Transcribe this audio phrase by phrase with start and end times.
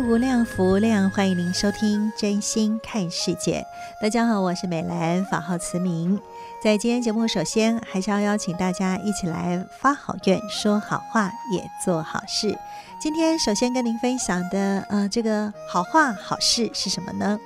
[0.00, 3.66] 无量，福无量，欢迎您收听《真心看世界》。
[4.02, 6.20] 大家好，我是美兰，法号慈明。
[6.62, 12.56] 在今天节目，首先还是要邀请大家一起来发好愿、说好话、也做好事。
[13.00, 17.38] 今天首先跟您分享的，呃，这个好话、好事是什么呢？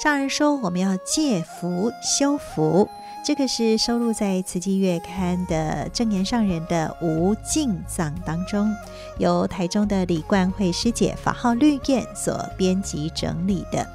[0.00, 2.88] 上人说，我们要借福修福。
[3.24, 8.70] 这个是收录在《慈济月刊》的证严上人的无尽藏当中，
[9.16, 13.88] 由台中的李冠慧师姐法号绿燕所编辑整理的。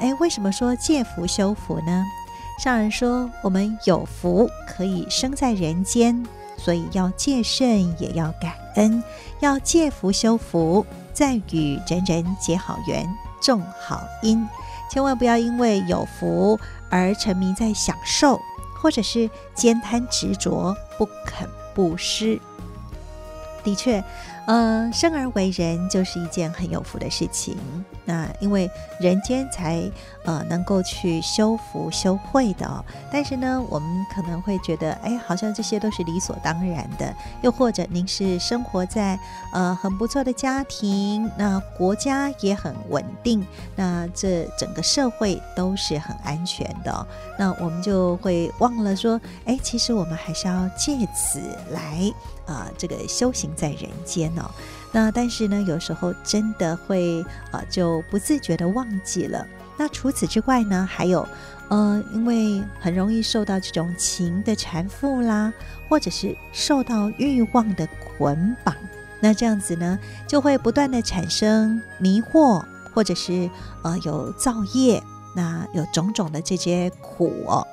[0.00, 2.02] 哎，为什么说借福修福呢？
[2.58, 6.26] 上人说，我们有福可以生在人间，
[6.58, 9.00] 所以要戒慎，也要感恩，
[9.38, 13.08] 要借福修福，再与人人结好缘，
[13.40, 14.44] 种好因，
[14.90, 16.58] 千万不要因为有福
[16.90, 18.40] 而沉迷在享受。
[18.80, 22.40] 或者是兼贪执着，不肯布施。
[23.66, 24.02] 的确，
[24.46, 27.56] 呃，生而为人就是一件很有福的事情。
[28.04, 29.82] 那因为人间才
[30.24, 32.84] 呃能够去修福修慧的。
[33.10, 37.12] 但是呢，我们可能会觉得，哎，好像这些都是理所当然的。
[37.42, 39.18] 又或者您是生活在
[39.52, 47.06] 呃很不错的家庭，那国家也很稳定，那这整个社会都是很安全的。
[47.36, 51.40] 那我们就会忘了说，哎，其实我们还是要借此
[51.72, 52.12] 来。
[52.46, 54.50] 啊、这个修行在人间哦，
[54.92, 59.46] 那但是呢，有时候真的会啊、就不自觉的忘记了。
[59.76, 61.28] 那除此之外呢，还有，
[61.68, 65.52] 呃，因为很容易受到这种情的缠缚啦，
[65.88, 67.86] 或者是受到欲望的
[68.16, 68.74] 捆绑，
[69.20, 72.64] 那这样子呢，就会不断的产生迷惑，
[72.94, 73.50] 或者是
[73.82, 75.02] 呃有造业，
[75.34, 77.66] 那有种种的这些苦哦，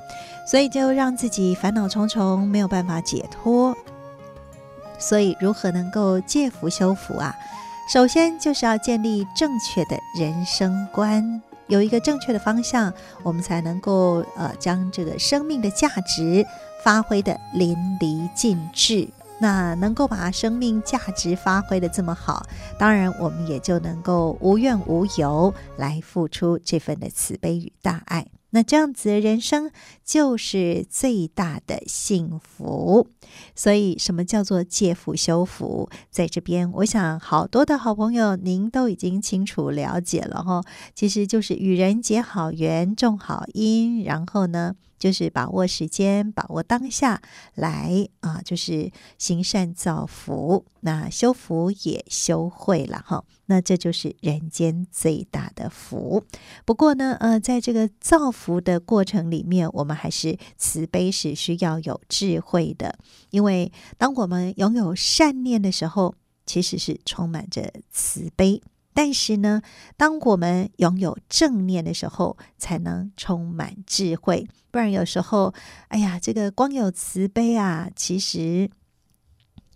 [0.45, 3.73] 所以就让自己烦恼重重，没有办法解脱。
[4.97, 7.35] 所以，如何能够借福修福啊？
[7.91, 12.93] 首先就是要建立正确的人生观，有一个正确的方向，
[13.23, 16.45] 我们才能够呃将这个生命的价值
[16.83, 19.07] 发挥得淋漓尽致。
[19.39, 22.45] 那能够把生命价值发挥得这么好，
[22.79, 28.25] 当然我们也就能够无怨无尤来付出这份的慈悲与大爱。
[28.53, 29.71] 那这样子的人生
[30.05, 33.07] 就是最大的幸福。
[33.55, 35.89] 所以，什么叫做借福修福？
[36.11, 40.63] 在这边，我想好多的好朋友，您都已经清楚了解了哈。
[40.93, 47.21] 其实就是与人结好缘，种好因，然后呢，就是把握时间，把握当下，
[47.55, 53.25] 来啊，就是行善造福，那修福也修慧了哈。
[53.47, 56.23] 那这就是人间最大的福。
[56.63, 62.97] 不过呢，呃，在这个造福的过程里面，我们还是慈悲是需要有智慧的，
[63.29, 66.15] 因为当我们拥有善念的时候，
[66.45, 68.61] 其实是充满着慈悲。
[68.93, 69.61] 但是呢，
[69.97, 74.47] 当我们拥有正念的时候，才能充满智慧。
[74.71, 75.53] 不然有时候，
[75.89, 78.69] 哎呀，这个光有慈悲啊，其实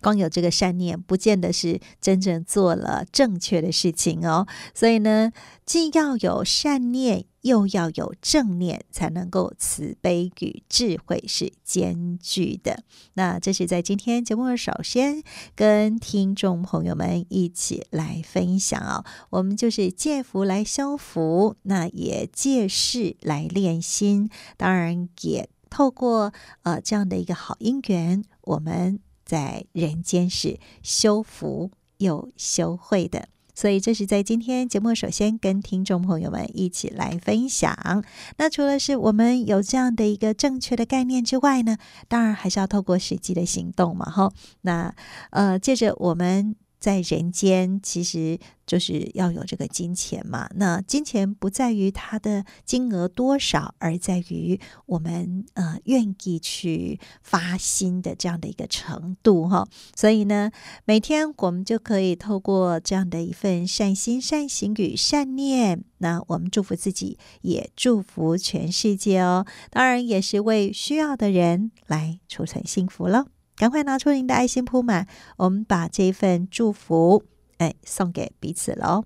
[0.07, 4.47] 光有这个善念，不见得是真正做了正确的事情哦。
[4.73, 5.33] 所以呢，
[5.65, 7.25] 既要有善念。
[7.43, 12.83] 又要有正念，才能够慈悲与智慧是兼具的。
[13.13, 15.23] 那这是在今天节目首先
[15.55, 26.33] 跟听众朋友们一起来分享、哦，我们就是借福来修福，那也借势来练心，当然也透过
[26.63, 33.27] 呃这样的一个好因缘，我们在人间是修福又修慧的。
[33.53, 38.03] 所以这是在今天节目，首先跟听众朋友们一起来分享。
[38.37, 41.75] 那除了是我们有这样的一个正确的概念之外呢，
[42.07, 44.31] 当然还是要透过实际的行动嘛，哈。
[44.61, 44.93] 那
[45.31, 50.49] 呃，借着我们在人间，其实就是要有这个金钱嘛。
[50.55, 59.67] 那金钱不在于它的金额多少，而在于我们呃愿意去发心的这样的一个程度哈。
[59.95, 60.51] 所以呢，
[60.85, 69.45] 每天我们就可以透过这样的一份善心、善行与善念，那我们祝福自己，也祝福全世界哦。
[69.69, 73.25] 当然，也是为需要的人来储存幸福了。
[73.57, 75.07] 赶快拿出您的爱心铺满，
[75.37, 77.23] 我们把这份祝福
[77.57, 79.03] 哎送给彼此喽。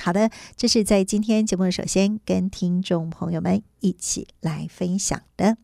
[0.00, 5.56] 好的，这是在今天节目首先跟听众朋友们一起来分享的。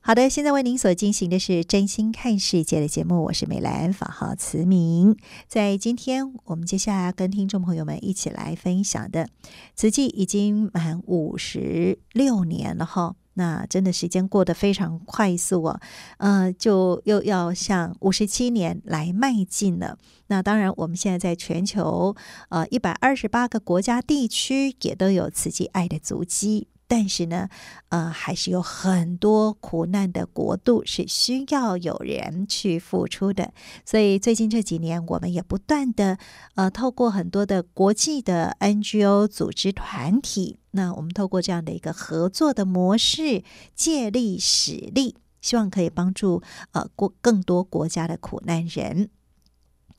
[0.00, 5.16] 好的，现在为您所进行的是真心看世界的节目，我是美兰，法号慈明。
[5.48, 9.28] 在今天我们接下来跟听众朋友们一起来分享的，
[9.74, 13.16] 慈济已经满五十六年了哈。
[13.38, 15.80] 那真的时间过得非常快速啊，
[16.18, 19.98] 呃，就又要向五十七年来迈进了。
[20.26, 22.16] 那当然，我们现在在全球
[22.48, 26.68] 呃一百二十八个国家地区也都有慈济爱的足迹。
[26.88, 27.48] 但是呢，
[27.88, 33.52] 呃，还是有很多苦难的国度是需要有人去付出的。
[33.84, 36.18] 所以最近这几年，我们也不断的
[36.54, 43.42] 呃，透过很多的国际的 NGO 组织团体，那我们透过这样的一个合作的模式，
[43.74, 46.42] 借力使力，希望可以帮助
[46.72, 49.10] 呃国更多国家的苦难人。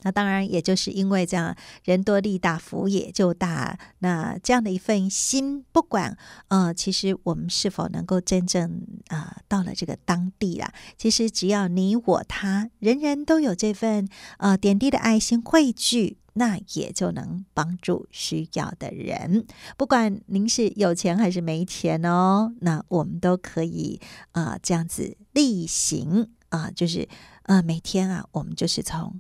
[0.03, 3.77] 那当然，也就是因为这样，人多力大，福也就大。
[3.99, 6.15] 那这样的一份心，不管
[6.49, 14.07] 呃，其实我们是否能够真正啊、呃，到了这个当地啦，其实只要你我他，人人都有这份
[14.37, 19.47] 呃点滴的爱心汇聚，那也就能帮助需要的人。
[19.77, 23.99] 不管您是有钱还是没钱哦，那我们都可以
[24.33, 27.09] 啊、这样子例行啊、就是
[27.43, 29.19] 呃，每天啊，我们就是从。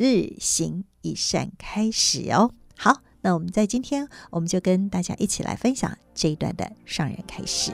[0.00, 7.70] 日行一善开始哦，好，那我们在今天，我们就跟大家一起来分享这一段的上人开始。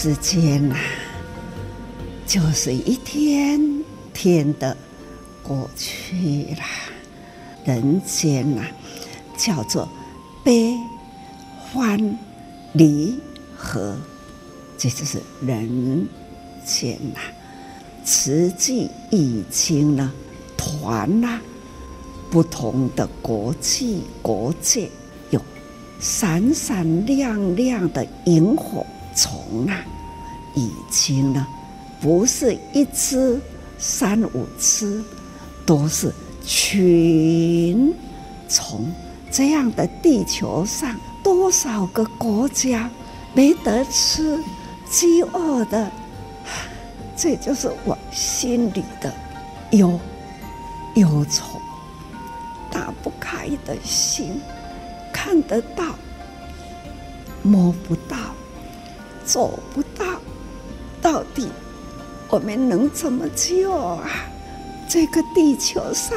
[0.00, 0.80] 时间呐、啊，
[2.24, 3.82] 就是一天
[4.14, 4.76] 天的
[5.42, 6.62] 过去了。
[7.64, 8.70] 人间呐、啊，
[9.36, 9.88] 叫做
[10.44, 10.72] 悲
[11.58, 12.16] 欢
[12.74, 13.18] 离
[13.56, 13.96] 合，
[14.78, 16.06] 这就是人
[16.64, 17.34] 间呐、啊。
[18.04, 20.12] 慈济已经呢，
[20.56, 21.40] 团了
[22.30, 24.88] 不同的国际国界，
[25.30, 25.42] 有
[25.98, 28.86] 闪闪亮亮的萤火。
[29.18, 29.74] 虫啊，
[30.54, 31.44] 已经呢，
[32.00, 33.40] 不是一只、
[33.76, 35.02] 三五只，
[35.66, 37.92] 都是群
[38.48, 38.88] 虫。
[39.28, 42.88] 这样的地球上，多少个国家
[43.34, 44.38] 没得吃，
[44.88, 45.90] 饥饿的，
[47.16, 49.12] 这就是我心里的
[49.72, 49.98] 忧
[50.94, 51.60] 忧愁，
[52.70, 54.40] 打不开的心，
[55.12, 55.84] 看得到，
[57.42, 58.16] 摸不到。
[59.28, 60.18] 走不到，
[61.02, 61.48] 到底
[62.30, 64.08] 我们能怎么救啊？
[64.88, 66.16] 这个地球上，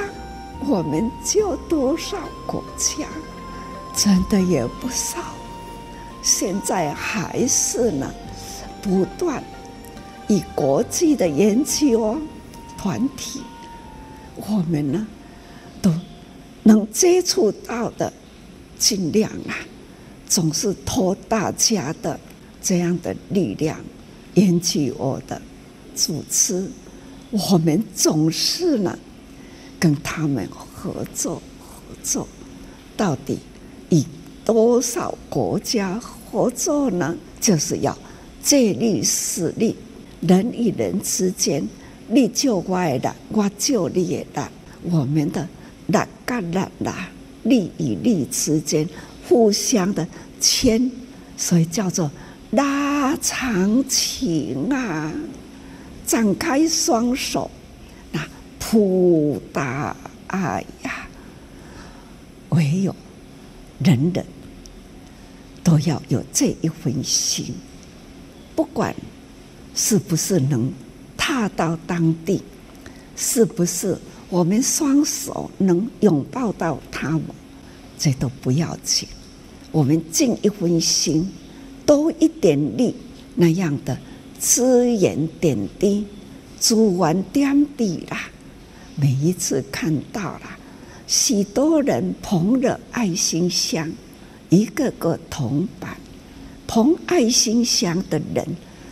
[0.65, 3.05] 我们救多少国家？
[3.93, 5.19] 真的也不少。
[6.23, 8.09] 现在还是呢，
[8.81, 9.43] 不断
[10.29, 12.17] 以国际的研究
[12.77, 13.41] 团体，
[14.37, 15.05] 我们呢
[15.81, 15.91] 都
[16.63, 18.13] 能接触到的，
[18.79, 19.51] 尽量啊，
[20.29, 22.17] 总是托大家的。
[22.61, 23.79] 这样的力量，
[24.35, 25.41] 引起我的
[25.95, 26.69] 主持，
[27.31, 28.97] 我们总是呢
[29.79, 32.27] 跟他们合作合作，
[32.95, 33.39] 到底
[33.89, 34.05] 以
[34.45, 37.17] 多少国家合作呢？
[37.39, 37.97] 就是要
[38.43, 39.75] 借力使力，
[40.21, 41.67] 人与人之间，
[42.07, 44.47] 你救我的，我救你的，
[44.83, 45.41] 我们的
[45.87, 47.09] 力跟力啦，
[47.43, 48.87] 力与利之间
[49.27, 50.07] 互相的
[50.39, 50.91] 牵，
[51.35, 52.09] 所以叫做。
[52.51, 55.11] 拉长情啊，
[56.05, 57.49] 展开双手，
[58.11, 58.19] 那
[58.59, 59.95] 普大
[60.27, 61.07] 爱呀，
[62.49, 62.93] 唯有
[63.79, 64.25] 人人
[65.63, 67.53] 都要有这一份心，
[68.53, 68.93] 不管
[69.73, 70.71] 是不是能
[71.15, 72.41] 踏到当地，
[73.15, 73.97] 是不是
[74.29, 77.23] 我们双手能拥抱到他们，
[77.97, 79.07] 这都不要紧。
[79.71, 81.31] 我们尽一份心，
[81.91, 82.95] 多一点力，
[83.35, 83.97] 那样的
[84.39, 86.05] 只言点滴，
[86.57, 88.29] 煮完点滴啦。
[88.95, 90.57] 每一次看到了
[91.05, 93.91] 许多人捧着爱心箱，
[94.47, 95.97] 一个个铜板，
[96.65, 98.47] 捧爱心箱的人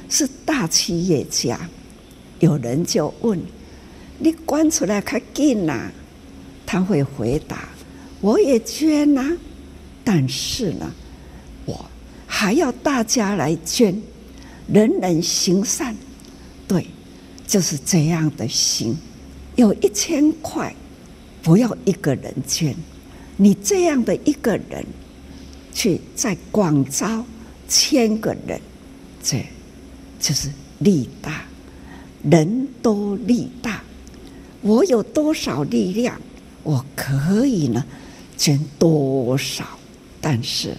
[0.10, 1.58] 是大企业家。
[2.40, 3.40] 有人就问
[4.20, 5.90] ：“你捐出来较紧呐？”
[6.68, 7.70] 他会回答
[8.20, 9.38] ：“我也捐呐，
[10.04, 10.92] 但是呢，
[12.32, 14.00] 还要大家来捐，
[14.72, 15.96] 人人行善。”
[16.68, 16.86] 对，
[17.48, 18.96] 就是这样的心。
[19.56, 20.74] 有一千块，
[21.42, 22.76] 不要一个人捐，
[23.36, 24.86] 你这样的一个人，
[25.74, 27.26] 去在广招
[27.68, 28.62] 千个人，
[29.24, 29.44] 这
[30.20, 31.44] 就是力大。
[32.22, 33.82] 人多力大，
[34.62, 36.22] 我有多少力量，
[36.64, 37.84] 我可以呢
[38.38, 39.66] 捐多少。
[40.22, 40.76] 但是，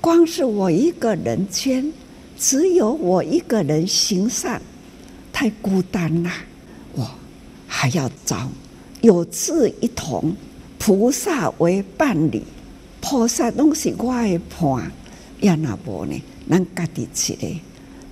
[0.00, 1.92] 光是我一个人捐，
[2.38, 4.60] 只有我一个人行善，
[5.32, 6.30] 太孤单了。
[6.94, 7.08] 我
[7.66, 8.48] 还要找
[9.00, 10.34] 有志一同
[10.78, 12.42] 菩萨为伴侣，
[13.00, 14.90] 菩萨拢是我的伴，
[15.40, 16.22] 要那无呢？
[16.48, 17.60] 咱家己起来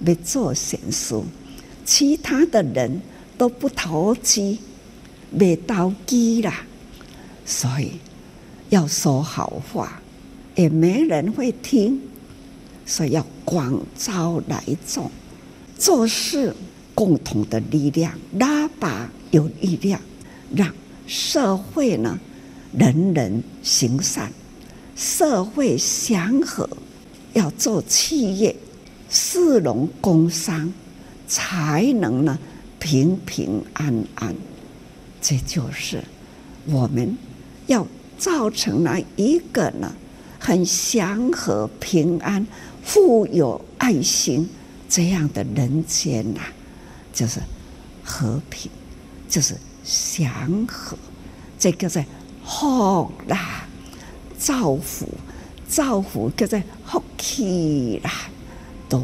[0.05, 1.19] 要做善事。
[1.85, 3.00] 其他的人
[3.38, 4.59] 都不投机，
[5.31, 6.66] 没投机啦，
[7.45, 7.93] 所以
[8.71, 10.02] 要说好话，
[10.57, 12.01] 也没人会听，
[12.85, 15.09] 所以要广招来众，
[15.79, 16.53] 做事
[16.95, 20.01] 共同的力量，拉拔有力量，
[20.53, 20.75] 让
[21.07, 22.19] 社会呢
[22.77, 24.33] 人人行善，
[24.97, 26.69] 社会祥和，
[27.35, 28.57] 要做企业，
[29.09, 30.73] 市农工商。
[31.29, 32.39] 才能呢
[32.79, 34.33] 平平安安，
[35.21, 36.01] 这就是
[36.67, 37.19] 我们
[37.67, 37.85] 要
[38.17, 39.93] 造成了一个呢
[40.47, 42.47] 很祥和、平安、
[42.81, 44.49] 富有爱心
[44.88, 46.41] 这样的人间呐，
[47.12, 47.41] 就是
[48.05, 48.71] 和平，
[49.29, 50.97] 就是祥和，
[51.59, 52.07] 这个在
[52.45, 53.67] 福啦，
[54.38, 55.09] 造福，
[55.67, 58.11] 造福，叫做福气啦，
[58.88, 59.03] 都。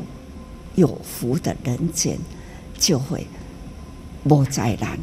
[0.75, 2.17] 有福的人间
[2.79, 3.27] 就会
[4.25, 4.99] 无灾难，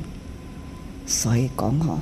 [1.06, 2.00] 所以讲吼，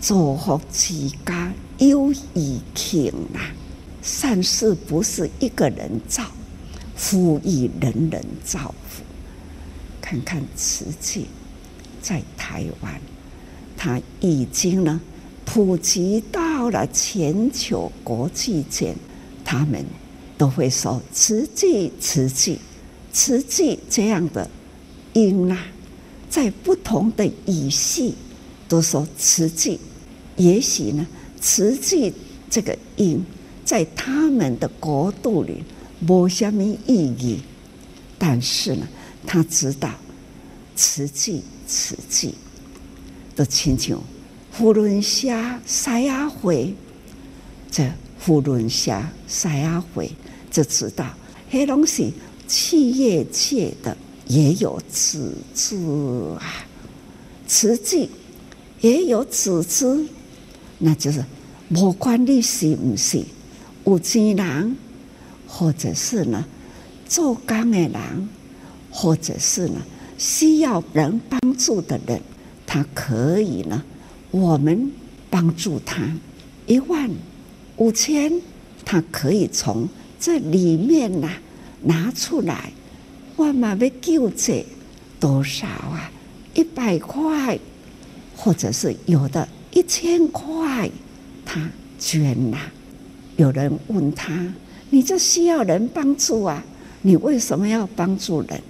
[0.00, 3.40] 造福之家忧以庆呐。
[4.02, 6.24] 善事不是一个人造，
[6.96, 9.02] 福以人人造福。
[10.00, 11.26] 看看慈济
[12.00, 12.98] 在台湾，
[13.76, 14.98] 它已经呢
[15.44, 18.96] 普及到了全球国际间，
[19.44, 19.84] 他们
[20.38, 22.58] 都会说慈济，慈济。
[23.12, 24.48] 慈济这样的
[25.12, 25.66] 音啊，
[26.30, 28.14] 在不同的语系
[28.66, 29.78] 都说慈济。
[30.36, 31.06] 也许呢，
[31.40, 32.12] 慈济
[32.50, 33.24] 这个音
[33.64, 35.64] 在他们的国度里
[35.98, 37.40] 没什么意义，
[38.18, 38.86] 但是呢，
[39.26, 39.90] 他知道
[40.76, 42.34] 慈济慈济
[43.34, 44.00] 的亲像
[44.52, 45.28] 扶轮社
[45.64, 46.74] 赛亚回，
[47.70, 50.10] 这扶轮社赛亚回
[50.50, 51.06] 就知道
[51.48, 52.12] 黑东西。
[52.46, 55.76] 企业界的也有组织
[56.40, 56.66] 啊，
[57.46, 58.10] 慈济
[58.80, 60.04] 也有组织，
[60.80, 61.24] 那就是
[61.72, 63.22] 不管你是不是
[63.84, 64.76] 有钱人，
[65.46, 66.44] 或者是呢
[67.06, 68.28] 做工的人，
[68.90, 69.80] 或者是呢
[70.18, 72.20] 需要人帮助的人，
[72.66, 73.82] 他可以呢，
[74.32, 74.90] 我们
[75.30, 76.02] 帮助他
[76.66, 77.08] 一万
[77.76, 78.42] 五千，
[78.84, 81.30] 他可以从这里面呐。
[81.82, 82.70] 拿出来，
[83.36, 84.66] 我嘛要救济
[85.18, 86.12] 多少啊？
[86.52, 87.58] 一百块，
[88.36, 90.90] 或者是有的一千块，
[91.44, 92.58] 他捐呐。
[93.36, 94.52] 有人问他
[94.90, 96.62] ：“你这需要人帮助啊？
[97.02, 98.60] 你为什么要帮助人？”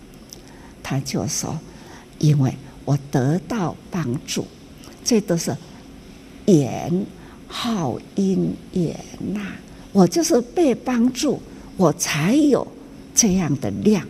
[0.83, 1.59] 他就说
[2.19, 2.55] ：“因为
[2.85, 4.47] 我得到帮助，
[5.05, 5.57] 这都是
[6.47, 7.07] 缘
[7.47, 8.95] 好因缘
[9.33, 9.41] 呐。
[9.93, 11.41] 我就是被帮助，
[11.77, 12.67] 我才有。”
[13.13, 14.07] 这样的量，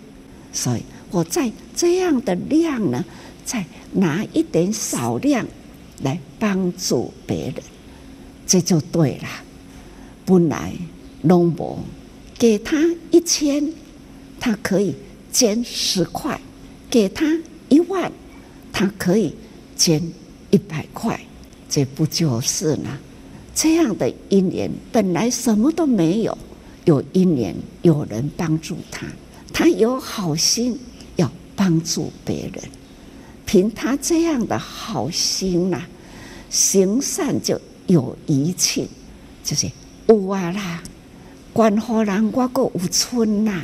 [0.52, 3.02] 所以我在这样的量呢，
[3.44, 5.44] 再拿一点少量
[6.02, 7.54] 来帮助别人，
[8.46, 9.28] 这就对了。
[10.24, 10.72] 本来
[11.22, 11.78] 农伯
[12.38, 12.76] 给他
[13.10, 13.72] 一千，
[14.38, 14.94] 他可以
[15.32, 16.38] 捐十块；
[16.88, 17.38] 给他
[17.68, 18.10] 一万，
[18.72, 19.34] 他可以
[19.76, 20.02] 捐
[20.50, 21.20] 一百块。
[21.68, 22.98] 这不就是呢？
[23.54, 26.36] 这样的一年本来什么都没有。
[26.86, 29.06] 有一年有人帮助他，
[29.52, 30.76] 他有好心
[31.16, 32.64] 要帮助别人，
[33.50, 35.82] 凭他这样的好心呐、
[36.48, 38.86] 行善就有余庆，
[39.42, 39.68] 就是
[40.06, 40.80] 有啊啦，
[41.52, 43.60] 观后人我个有春呐，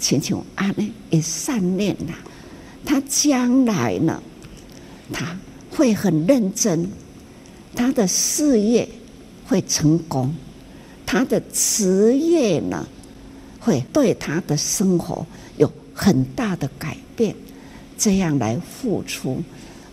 [0.00, 2.12] 亲像安尼也善念呐，
[2.84, 4.20] 他将来呢，
[5.12, 5.38] 他
[5.70, 6.88] 会很认真，
[7.76, 8.88] 他的事业
[9.46, 10.34] 会成功，
[11.06, 12.84] 他的职业呢，
[13.60, 15.24] 会对他的生活
[15.56, 17.32] 有很大的改变，
[17.98, 19.42] 这样来付出，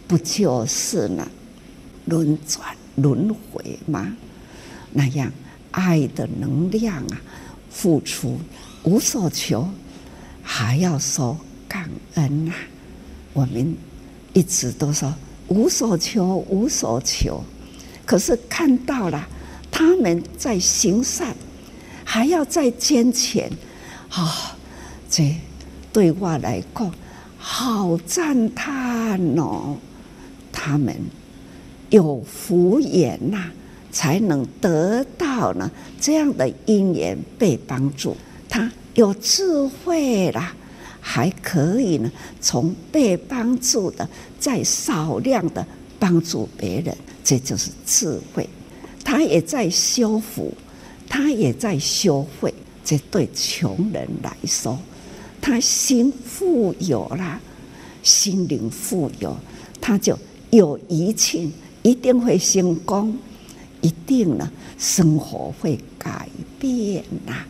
[0.07, 1.27] 不就是呢？
[2.05, 4.15] 轮转轮回吗？
[4.91, 5.31] 那样
[5.71, 7.21] 爱的能量啊，
[7.71, 8.37] 付出
[8.83, 9.67] 无所求，
[10.43, 11.35] 还要说
[11.67, 12.53] 感恩呐、
[13.33, 13.75] 我们
[14.33, 15.11] 一直都说
[15.47, 17.43] 无所求，无所求，
[18.05, 19.27] 可是看到了
[19.71, 21.35] 他们在行善，
[22.03, 23.51] 还要再捐钱，
[24.09, 24.55] 啊、
[25.09, 25.35] 这
[25.91, 26.93] 对我来讲
[27.47, 29.77] 好赞叹哦，
[30.51, 30.95] 他们。
[31.91, 33.51] 有福缘呐，
[33.91, 35.69] 才能得到呢
[36.01, 38.17] 这样的因缘被帮助。
[38.49, 40.53] 他有智慧啦，
[40.99, 42.11] 还可以呢
[42.41, 44.09] 从被帮助的
[44.39, 45.65] 再少量的
[45.99, 48.49] 帮助别人，这就是智慧。
[49.03, 50.51] 他也在修福，
[51.07, 52.53] 他也在修慧。
[52.83, 54.77] 这对穷人来说，
[55.45, 57.39] 他心富有啦，
[58.01, 59.37] 心灵富有，
[59.79, 60.17] 他就
[60.49, 61.53] 有余庆。
[61.83, 63.15] 一定会成功，
[63.79, 67.45] 一定呢，生活会改变呐、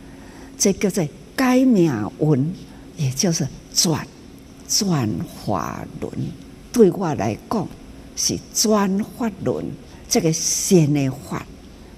[0.58, 2.52] 这个在改命运，
[2.98, 4.06] 也就是转
[4.68, 5.08] 转
[5.42, 6.12] 法轮。
[6.70, 7.66] 对我来讲
[8.14, 9.64] 是转法轮，
[10.06, 11.46] 这个善的法，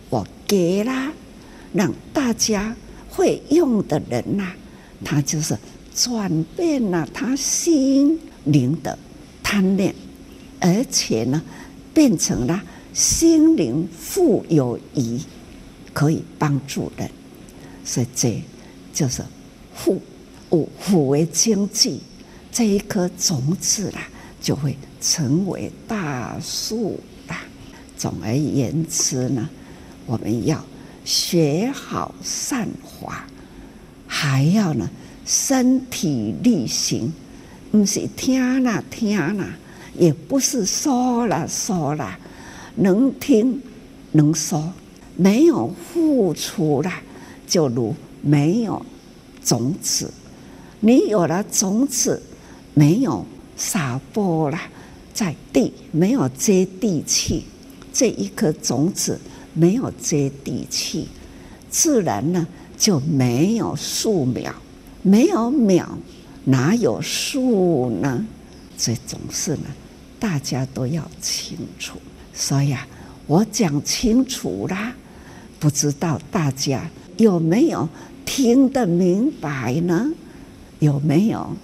[0.08, 1.12] 我给了
[1.72, 2.76] 让大家
[3.10, 4.52] 会用的人呐、
[5.04, 5.58] 他就是
[5.98, 8.96] 转变了他心灵的
[9.42, 9.92] 贪念，
[10.60, 11.42] 而且呢。
[11.94, 12.62] 变成了
[12.94, 15.18] 心灵富有余，
[15.92, 17.10] 可以帮助人，
[17.84, 18.40] 所以这
[18.94, 19.20] 就是
[19.74, 20.00] 富，
[20.78, 22.00] 富为经济，
[22.52, 24.06] 这一颗种子啦，
[24.40, 27.40] 就会成为大树啦。
[27.96, 29.50] 总而言之呢，
[30.06, 30.64] 我们要
[31.04, 32.68] 学好善
[33.00, 33.26] 法，
[34.06, 34.88] 还要呢
[35.28, 37.12] 身体力行，
[37.70, 39.46] 不是听啦听啦。
[39.94, 42.18] 也不是说了说了，
[42.76, 43.60] 能听
[44.12, 44.72] 能说，
[45.16, 46.90] 没有付出了，
[47.46, 48.80] 就如没有
[49.44, 50.10] 种子。
[50.80, 52.22] 你有了种子，
[52.72, 54.58] 没有撒播了，
[55.12, 57.44] 在地没有接地气，
[57.92, 59.20] 这一颗种子
[59.52, 61.08] 没有接地气，
[61.68, 62.46] 自然呢
[62.78, 64.54] 就没有树苗，
[65.02, 65.98] 没有秒
[66.44, 68.24] 哪有数呢？
[68.76, 69.64] 这种事呢。
[70.20, 71.96] 大家都要清楚，
[72.34, 72.84] 所以啊，
[73.28, 74.92] 我讲清楚啦，
[75.60, 77.88] 不知道大家有没有
[78.26, 80.10] 听得明白呢？
[80.80, 81.56] 有没有？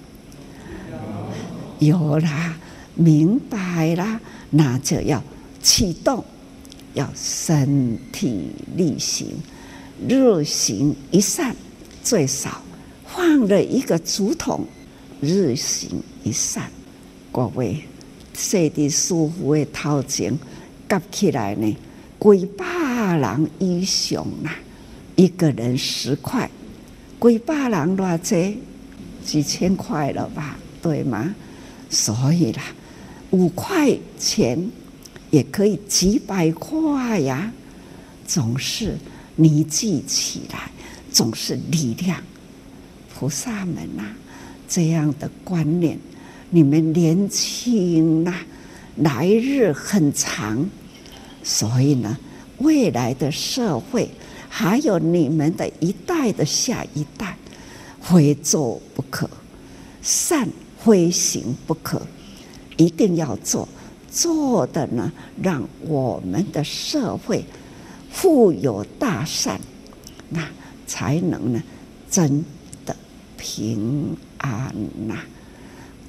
[1.80, 2.56] 有啦，
[2.94, 4.20] 明白啦，
[4.50, 5.20] 那就要
[5.60, 6.24] 启动，
[6.92, 9.26] 要身体力行，
[10.08, 11.56] 日行一善，
[12.04, 12.62] 最少
[13.14, 14.66] 放了一个竹筒，
[15.20, 16.68] 日行一善，
[17.30, 17.84] 各位。
[18.36, 20.36] 设伫师父的头前，
[20.88, 21.76] 夹起来呢，
[22.18, 24.52] 几百人以上啦，
[25.14, 26.50] 一个人十块，
[27.20, 28.58] 几百人偌济，
[29.24, 31.32] 几千块了吧，对吗？
[31.88, 32.62] 所以啦，
[33.30, 34.58] 五块钱
[35.30, 37.52] 也可以几百块呀，
[38.26, 38.98] 总是
[39.36, 40.72] 凝聚起来，
[41.12, 42.20] 总是力量。
[43.24, 44.04] 菩萨们呐、
[44.68, 45.98] 这样的观念。
[46.50, 48.34] 你们年轻呐，
[48.96, 50.68] 来日很长，
[51.42, 52.18] 所以呢，
[52.58, 54.10] 未来的社会
[54.50, 57.34] 还有你们的一代的下一代，
[58.02, 59.26] 非做不可，
[60.02, 60.46] 善
[60.78, 62.02] 非行不可，
[62.76, 63.66] 一定要做，
[64.10, 65.10] 做的呢，
[65.40, 67.42] 让我们的社会
[68.10, 69.58] 富有大善，
[70.28, 70.46] 那
[70.86, 71.62] 才能呢，
[72.10, 72.44] 真
[73.44, 74.74] 平安
[75.06, 75.18] 呐。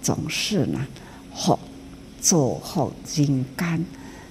[0.02, 0.80] 总是呢，
[1.34, 1.60] 好
[2.22, 3.84] 做好金刚，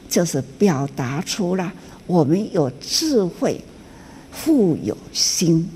[0.08, 1.70] 就是表达出了
[2.06, 3.60] 我们有智慧、
[4.32, 5.68] 富有心、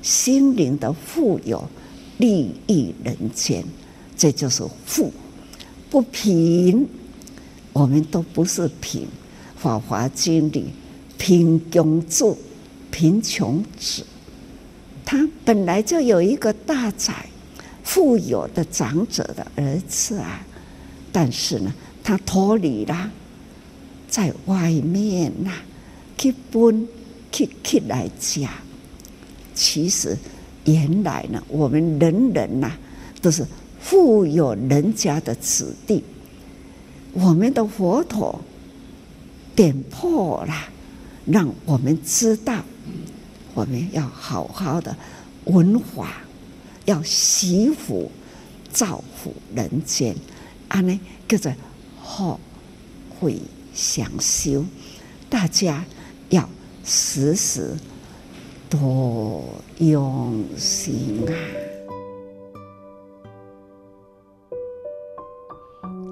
[0.00, 1.68] 心灵的富有，
[2.18, 3.64] 利益人间，
[4.16, 5.12] 这就是富。
[5.90, 6.86] 不贫，
[7.72, 9.02] 我们都不是贫。
[9.56, 10.66] 《法华经》里，
[11.18, 12.38] 贫穷住，
[12.90, 14.04] 贫穷子，
[15.04, 17.26] 他本来就有一个大宅。
[17.82, 20.46] 富有的长者的儿子啊，
[21.10, 23.10] 但是呢，他脱离了，
[24.08, 25.50] 在外面呐、
[26.16, 26.86] 去奔
[27.32, 28.48] 去去来家。
[29.54, 30.16] 其实
[30.66, 32.70] 原来呢，我们人人呐、
[33.20, 33.44] 都是
[33.80, 36.04] 富有人家的子弟。
[37.12, 38.40] 我们的佛陀
[39.56, 40.54] 点破了，
[41.24, 42.62] 让我们知道，
[43.60, 44.96] 我们要好好的
[45.44, 46.22] 文化，
[46.86, 48.10] 要惜福，
[48.72, 50.16] 造福人间。
[50.68, 51.52] 安呢，叫做
[52.02, 52.40] 福
[53.10, 53.38] 慧
[53.74, 54.64] 享修，
[55.28, 55.84] 大家
[56.30, 56.48] 要
[56.86, 57.76] 时时
[58.70, 59.44] 多
[59.76, 61.69] 用心啊。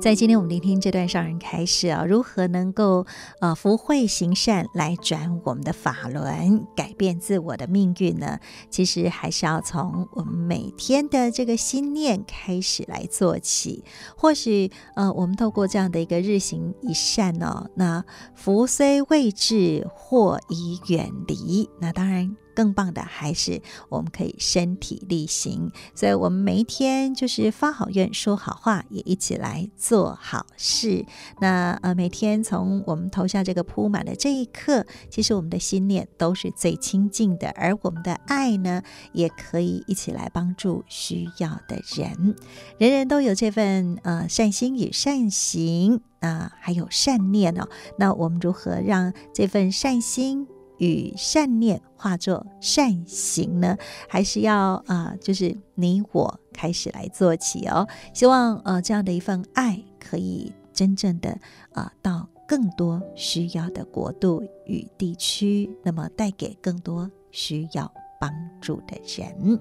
[0.01, 3.05] 在今天我们聆听这段上人开示啊，如何能够
[3.41, 8.39] 呃福慧行善来转我们的法轮，改变自我的命运呢？
[8.71, 13.85] 其实还是要从我们每天的这个心念开始来做起。
[14.17, 18.05] 或许呃，我们透过这样的一个日行一善哦，那
[18.37, 21.69] 福虽未至，祸已远离。
[21.81, 22.37] 那当然。
[22.59, 31.07] 更棒的还是我们可以身体力行，所以我们每一天就是发好愿、说好话，也一起来做好事。
[31.41, 42.35] 那呃，每天从我们头上这个铺满的这一刻，其实我们的心念都是最清净的，而我们的爱呢，也可以一起来帮助需要的人。
[42.77, 47.69] 人人都有这份呃善心与善行啊、还有善念哦。
[47.97, 53.77] 那我们如何让这份善心与善念化作善行呢？
[54.09, 57.87] 还是要啊、就是你我开始来做起哦。
[58.15, 61.39] 希望呃这样的一份爱可以真正的
[61.73, 69.61] 啊、到更多需要的国度与地区，那么带给更多需要帮助的人。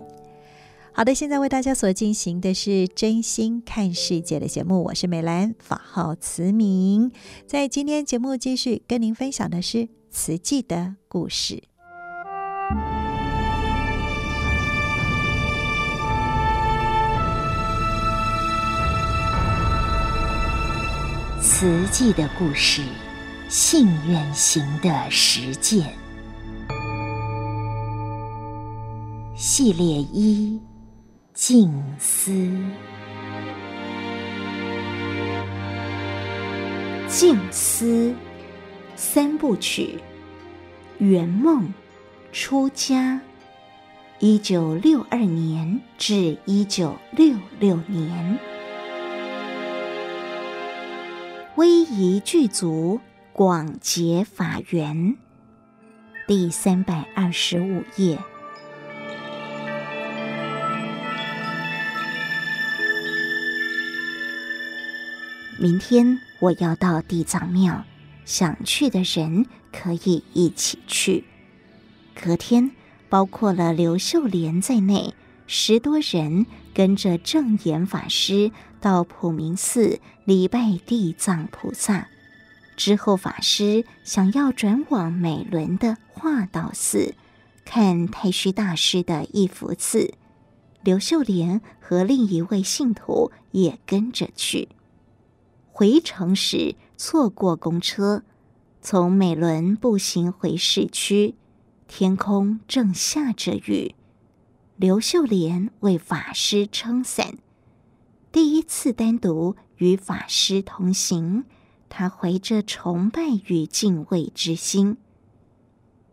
[0.93, 7.11] 好的，现在为大家所进行的是真心看世界的节目，我是美兰，法号慈明。
[7.45, 9.96] 在今天节目继续跟您分享的是。
[10.19, 11.61] 慈济的故事。
[21.39, 22.81] 慈济的故事，
[23.47, 25.93] 信愿行的实践。
[29.35, 30.59] 系列一：
[31.35, 32.31] 静思。
[37.07, 38.15] 静思。
[38.95, 39.99] 三部曲：
[40.99, 41.71] 圆梦、
[42.31, 43.21] 出家，
[44.17, 48.39] 一九六二年至一九六六年，
[51.55, 52.99] 威仪具足，
[53.31, 55.15] 广结法缘。
[56.25, 58.17] 第三百二十五页。
[65.59, 67.85] 明天我要到地藏庙。
[68.27, 71.23] 想去的人可以一起去。
[72.13, 72.71] 隔天，
[73.07, 75.13] 包括了刘秀莲在内，
[75.47, 82.09] 十多人跟着证严法师到普明寺礼拜地藏菩萨。
[82.75, 87.15] 之后，法师想要转往美伦的化道寺
[87.63, 90.13] 看太虚大师的一幅字。
[90.83, 94.67] 刘秀莲和另一位信徒也跟着去。
[95.71, 98.23] 回程时，错过公车，
[98.81, 101.35] 从美伦步行回市区，
[101.87, 103.93] 天空正下着雨。
[104.77, 107.37] 刘秀莲为法师撑伞，
[108.31, 111.45] 第一次单独与法师同行，
[111.87, 114.97] 他怀着崇拜与敬畏之心。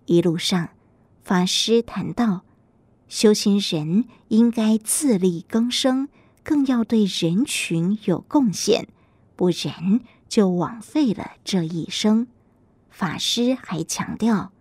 [0.05, 0.69] 一路上，
[1.23, 2.43] 法师谈到，
[3.09, 6.11] 修行人应该自力更生，
[6.43, 8.87] 更要对人群有贡献，
[9.35, 12.27] 不然，就枉费了这一生。
[12.91, 14.53] 法师还强调，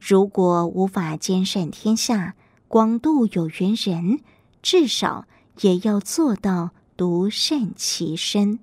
[0.00, 2.34] 如果无法兼善天下，
[2.68, 4.20] 广度有缘人，
[4.60, 5.26] 至少
[5.60, 8.58] 也要做到独善其身。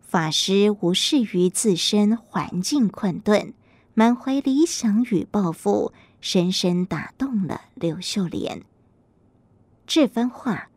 [0.00, 3.54] 法师无视于自身环境困顿，
[3.94, 8.62] 满怀理想与抱负，深深打动了刘秀莲。
[9.86, 10.68] 这番话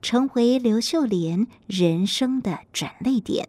[0.00, 3.48] 成为刘秀莲人生的转捩点。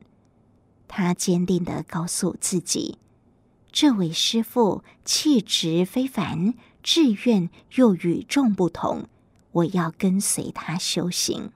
[0.87, 2.97] 他坚定地告诉自己
[3.71, 9.05] ：“这位师父气质非凡，志愿又与众不同，
[9.51, 11.51] 我要跟随他修行。”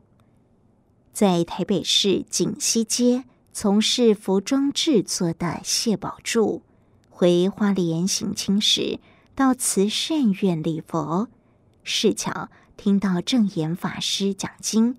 [1.14, 6.62] 在台北市锦西街从事服装制作的谢宝柱，
[7.10, 9.00] 回花莲行亲时，
[9.36, 11.28] 到慈善院礼佛，
[11.84, 14.98] 适巧听到正言法师讲经，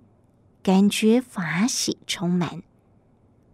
[0.62, 2.62] 感觉法喜充满。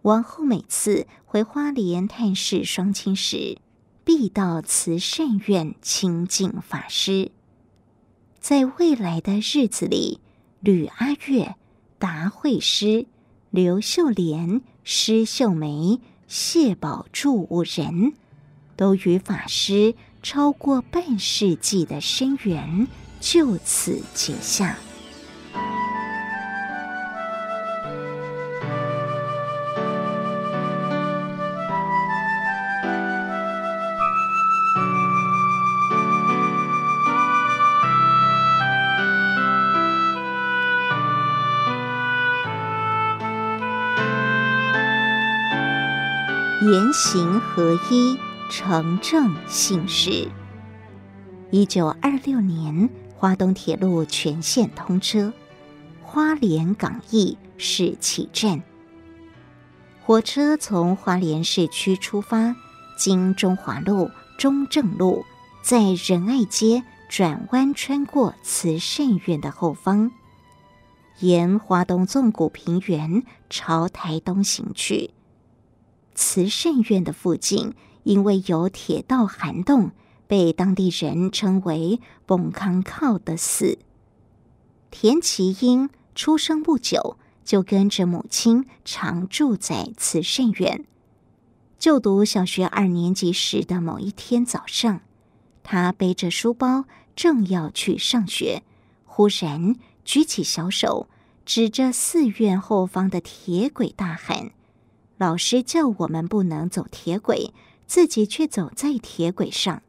[0.07, 3.57] 往后每次回花莲探视双亲时，
[4.05, 7.33] 必到慈善院亲近法师。
[8.39, 10.21] 在未来的日子里，
[10.61, 11.57] 吕阿月、
[11.99, 13.05] 达慧师、
[13.49, 18.13] 刘秀莲、施秀梅、谢宝柱五人，
[18.77, 19.93] 都与法师
[20.23, 22.87] 超过半世纪的深缘，
[23.19, 24.77] 就此结下。
[46.69, 48.17] 言行合一，
[48.49, 50.27] 诚正信实。
[51.49, 55.31] 一九二六年，花东铁路全线通车，
[56.01, 58.61] 花莲港驿是起站。
[60.03, 62.53] 火车从花莲市区出发，
[62.97, 65.23] 经中华路、中正路，
[65.61, 70.11] 在仁爱街转弯，穿过慈善院的后方，
[71.19, 75.11] 沿花东纵谷平原朝台东行去。
[76.17, 79.91] 慈善院的附近，因为有铁道涵洞，
[80.25, 83.77] 被当地人称为“崩康靠”的寺。
[84.89, 90.85] 田其英出生不久，就跟着母亲常住在慈善院。
[91.77, 95.01] 就读小学二年级时的某一天早上，
[95.61, 98.63] 他背着书包正要去上学，
[99.05, 101.07] 忽然举起小手，
[101.45, 104.49] 指着寺院后方的铁轨大喊。
[105.17, 107.53] 老师叫我们不能走铁轨，
[107.87, 109.81] 自己却走在铁轨上。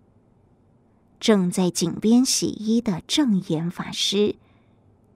[1.20, 4.36] 正在井边洗衣的证严法师，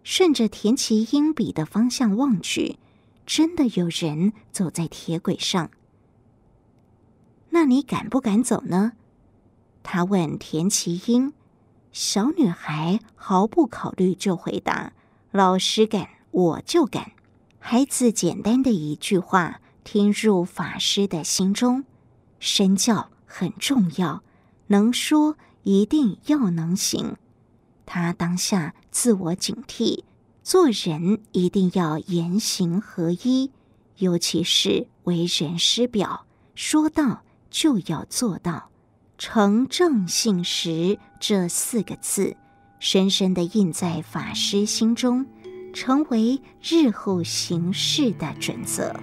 [0.02, 2.78] 顺着田其英比的方向望去，
[3.24, 5.70] 真的有人走在铁轨上。
[7.50, 8.92] 那你敢不敢走呢？
[9.82, 11.32] 他问田其英。
[11.90, 14.92] 小女孩毫不考虑就回答
[15.30, 17.12] ：“老师敢，我就敢。”
[17.60, 19.61] 孩子简单的一句话。
[19.84, 21.84] 听入法师的心中，
[22.38, 24.22] 身教很重要，
[24.68, 27.16] 能说一定要能行。
[27.84, 30.04] 他当下自我警惕，
[30.42, 33.50] 做人一定要言行合一，
[33.98, 38.70] 尤其是为人师表，说到就要做到，
[39.18, 42.36] 诚正信实这四个字，
[42.78, 45.26] 深深地印在法师心中，
[45.74, 48.94] 成为日后行事的准则。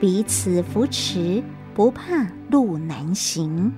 [0.00, 1.42] 彼此扶持，
[1.74, 3.72] 不怕路难行。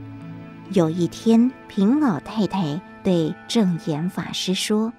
[0.71, 4.93] 有一天，平老太太对证严法师说：“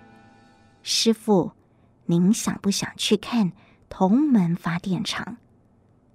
[0.82, 1.52] 师傅，
[2.08, 3.52] 您想不想去看
[3.88, 5.38] 同门发电厂？”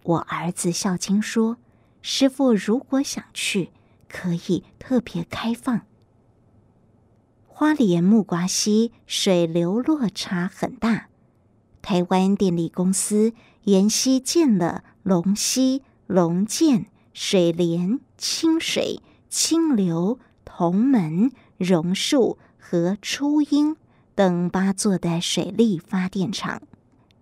[0.02, 1.58] 我儿子孝经说
[2.02, 3.70] ：“师傅如果想去，
[4.08, 5.82] 可以特别开放。”
[7.46, 11.06] 花莲木瓜溪水流落差很大，
[11.80, 14.82] 台湾电力公司沿溪建了。
[15.06, 23.76] 龙溪、龙涧、水莲、清水、清流、同门、榕树和初音
[24.16, 26.60] 等八座的水力发电厂，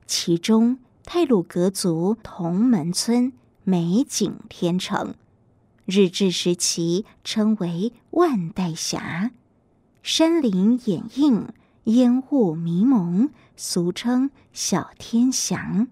[0.07, 5.13] 其中太鲁阁族同门村美景天成，
[5.85, 9.31] 日治时期称为万代峡，
[10.03, 11.49] 山林掩映，
[11.85, 15.89] 烟雾迷蒙，俗称小天祥。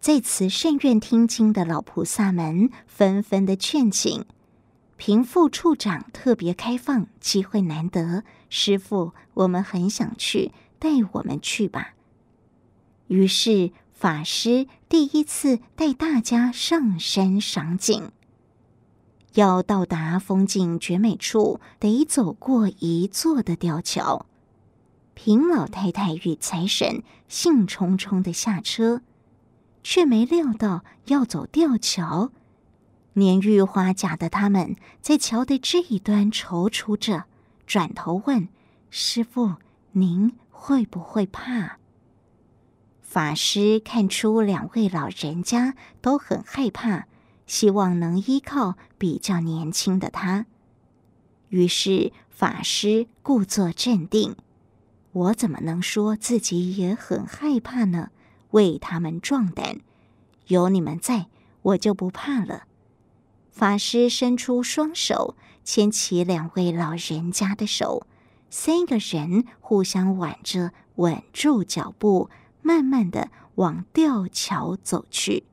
[0.00, 4.24] 在慈善院听经的老菩萨们纷纷的劝请，
[4.96, 11.92] 平副处长特别开放，机会难得，师傅，我们很想去，带我们去吧。
[13.08, 18.10] 于是法师第一次带大家上山赏景，
[19.34, 24.24] 要到达风景绝美处，得走过一座的吊桥。
[25.12, 29.02] 平老太太与财神兴冲冲的下车。
[29.82, 32.30] 却没料到要走吊桥，
[33.14, 37.24] 年逾花甲的他们在桥的这一端踌躇着，
[37.66, 38.48] 转头问
[38.90, 39.56] 师傅
[39.92, 41.78] ：“您会不会怕？”
[43.02, 47.06] 法师看出两位老人家都很害怕，
[47.46, 50.46] 希望能依靠比较年轻的他。
[51.48, 54.36] 于是法师故作镇定
[55.10, 58.10] ：“我怎么能说自己也很害怕呢？”
[58.50, 59.80] 为他们壮胆，
[60.46, 61.26] 有你们在，
[61.62, 62.64] 我就不怕了。
[63.50, 68.06] 法师伸出双手，牵起两位老人家的手，
[68.48, 72.30] 三个人互相挽着，稳住脚步，
[72.62, 75.44] 慢慢的往吊桥走去。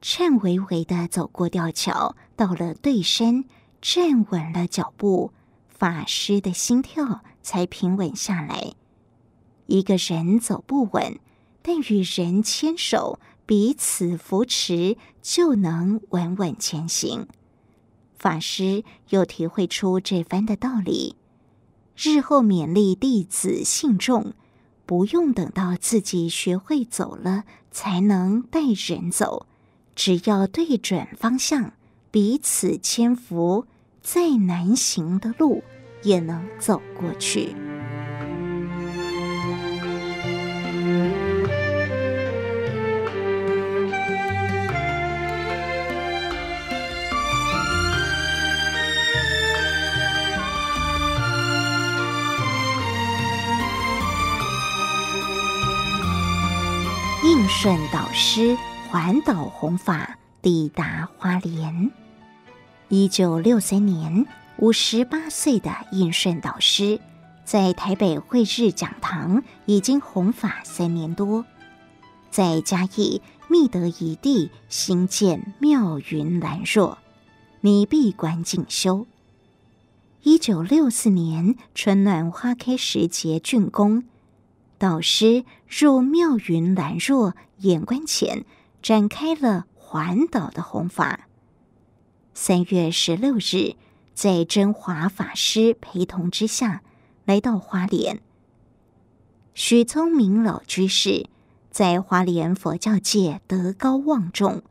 [0.00, 3.44] 颤巍巍的走过吊桥，到了对山，
[3.80, 5.32] 站稳了脚步，
[5.68, 8.74] 法师的心跳才平稳下来。
[9.66, 11.18] 一个人走不稳，
[11.62, 17.26] 但与人牵手，彼此扶持，就能稳稳前行。
[18.18, 21.16] 法师又体会出这番的道理，
[21.96, 24.32] 日后勉励弟子信众，
[24.86, 29.46] 不用等到自己学会走了，才能带人走。
[29.94, 31.72] 只要对准方向，
[32.10, 33.66] 彼此牵扶，
[34.00, 35.62] 再难行的路
[36.02, 37.54] 也能走过去。
[57.60, 58.56] 顺导师。
[58.88, 61.90] 环岛弘法抵达花莲。
[62.88, 64.24] 一九六三年，
[64.58, 67.00] 五十八岁的应顺导师
[67.44, 71.44] 在台北慧日讲堂已经弘法三年多，
[72.30, 76.98] 在嘉义觅得一地兴建妙云兰若，
[77.60, 79.04] 拟闭关静修。
[80.22, 84.04] 一九六四年春暖花开时节竣工，
[84.78, 88.44] 导师入妙云兰若演观前。
[88.80, 91.26] 展开了环岛的弘法。
[92.32, 93.74] 三月十六日，
[94.14, 96.82] 在真华法师陪同之下，
[97.24, 98.20] 来到花莲。
[99.52, 101.28] 许聪明老居士
[101.72, 104.62] 在花莲佛教界德高望重，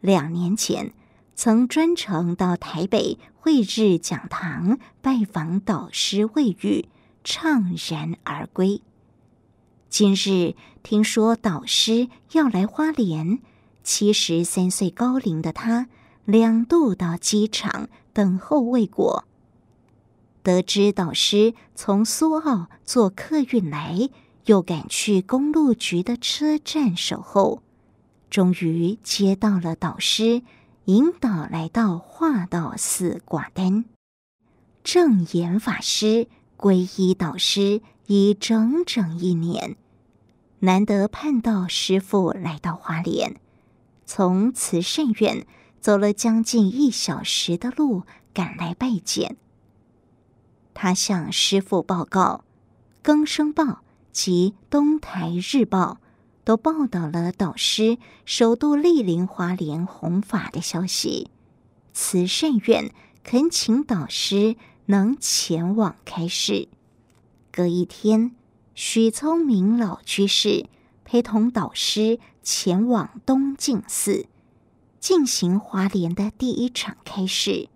[0.00, 0.92] 两年前
[1.36, 6.86] 曾专程到台北慧日讲堂拜访导师慰諭，
[7.24, 8.82] 怅然而归。
[9.96, 13.38] 今日听说导师要来花莲，
[13.84, 15.86] 七十三岁高龄的他
[16.24, 19.24] 两度到机场等候未果。
[20.42, 24.10] 得知导师从苏澳坐客运来，
[24.46, 27.62] 又赶去公路局的车站守候，
[28.28, 30.42] 终于接到了导师
[30.86, 33.84] 引导来到化道寺挂单。
[34.82, 36.26] 证严法师
[36.58, 39.76] 皈依导师已整整一年。
[40.64, 43.36] 难得盼到师傅来到花莲，
[44.06, 45.46] 从慈善院
[45.78, 49.36] 走了将近一小时的路赶来拜见。
[50.72, 52.44] 他向师傅报告，
[53.02, 53.62] 《更生报》
[54.10, 55.98] 及《东台日报》
[56.44, 61.30] 都报道了导师首度莅临花莲弘法的消息。
[61.92, 62.90] 慈善院
[63.22, 66.68] 恳请导师能前往开示。
[67.52, 68.34] 隔一天。
[68.74, 70.66] 许聪明老居士
[71.04, 74.26] 陪同导师前往东静寺
[74.98, 77.68] 进行华莲的第一场开示，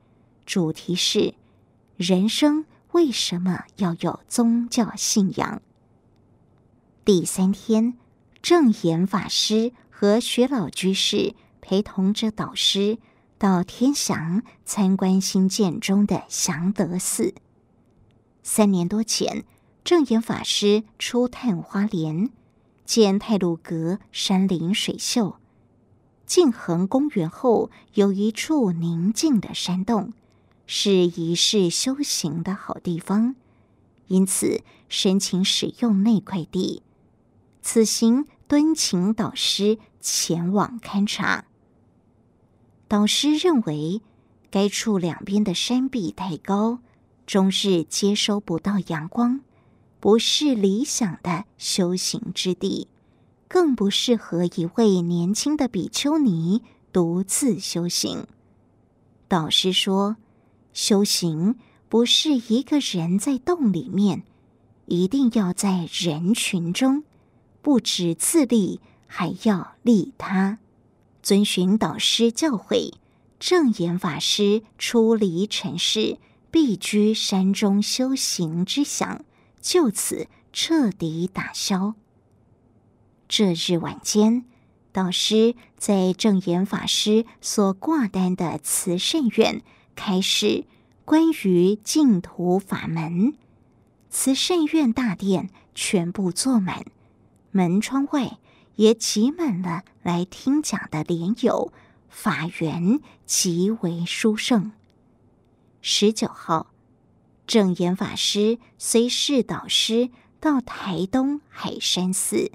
[0.45, 1.35] 主题是
[1.97, 5.63] “人生为什么要有宗教信仰”。
[7.05, 7.97] 第三天，
[8.43, 12.99] 正言法师和许老居士陪同着导师
[13.39, 17.35] 到天祥参观新建中的祥德寺。
[18.43, 19.45] 三年多前。
[19.89, 22.29] 正言法师初探花莲，
[22.85, 25.37] 见太鲁阁山林水秀，
[26.27, 30.13] 进恒公园后有一处宁静的山洞，
[30.67, 33.35] 是一世修行的好地方，
[34.09, 36.83] 因此申请使用那块地。
[37.63, 41.47] 此行敦请导师前往勘察。
[42.89, 44.03] 导师认为
[44.51, 46.81] 该处两边的山壁太高，
[47.25, 49.41] 终日接收不到阳光。
[50.01, 52.89] 不是理想的修行之地，
[53.49, 58.27] 更不适合一位年轻的比丘尼独自修行。
[59.27, 60.17] 导师说，
[60.73, 61.57] 修行
[61.89, 64.23] 不是一个人在洞里面，
[64.87, 67.03] 一定要在人群中，
[67.61, 70.59] 不止自利，还要利他。
[71.23, 72.95] 遵循导师教诲，
[73.41, 76.19] 证严法师出离尘世，
[76.51, 79.25] 必居山中修行之想。
[79.69, 81.95] 就此彻底打消。
[83.29, 84.47] 这日晚间，
[84.93, 89.61] 导师在正言法师所挂单的慈圣院
[89.95, 90.65] 开始
[91.05, 93.35] 关于净土法门。
[94.09, 96.87] 慈善院大殿全部坐满，
[97.51, 98.39] 门窗外
[98.77, 101.75] 也挤满了来听讲的莲友，
[102.09, 104.73] 法缘极为殊胜。
[105.83, 106.69] 十九号，
[107.49, 112.53] 正言法师随侍导师到台东海山寺，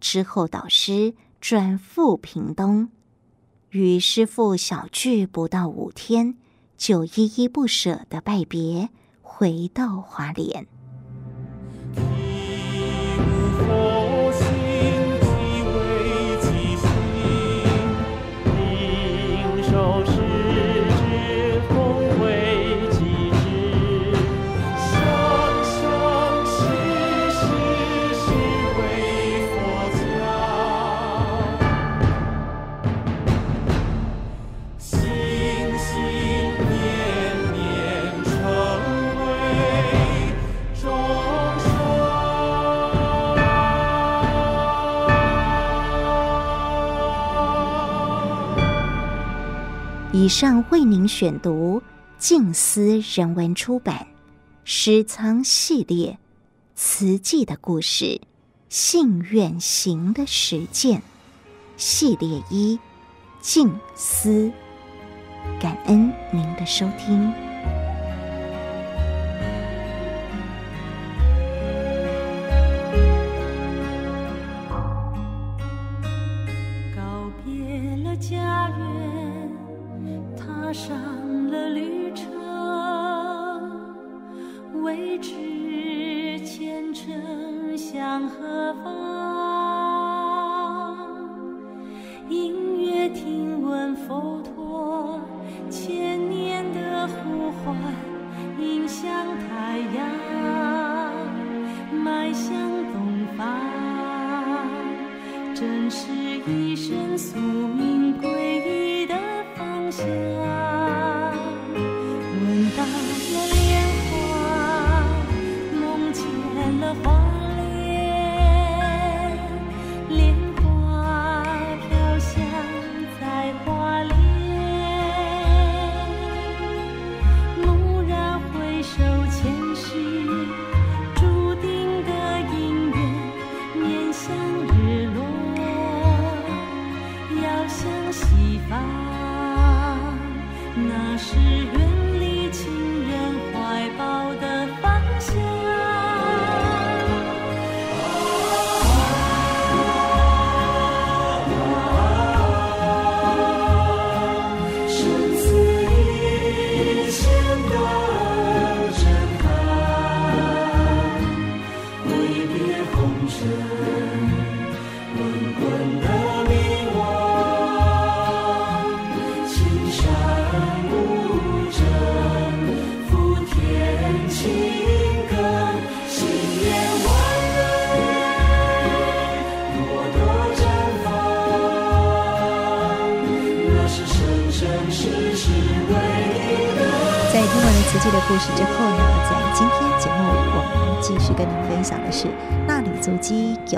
[0.00, 2.88] 之后导师转赴屏东，
[3.68, 6.38] 与师父小聚不到五天，
[6.78, 8.88] 就依依不舍的拜别，
[9.20, 10.66] 回到华莲。
[50.32, 51.82] 上为您选读
[52.16, 53.98] 静思人文出版
[54.64, 56.18] 《诗仓系列
[56.74, 58.18] 词记的故事，
[58.70, 61.00] 信愿行的实践》
[61.76, 62.80] 系列一
[63.42, 64.50] 静思，
[65.60, 67.51] 感恩您的收听。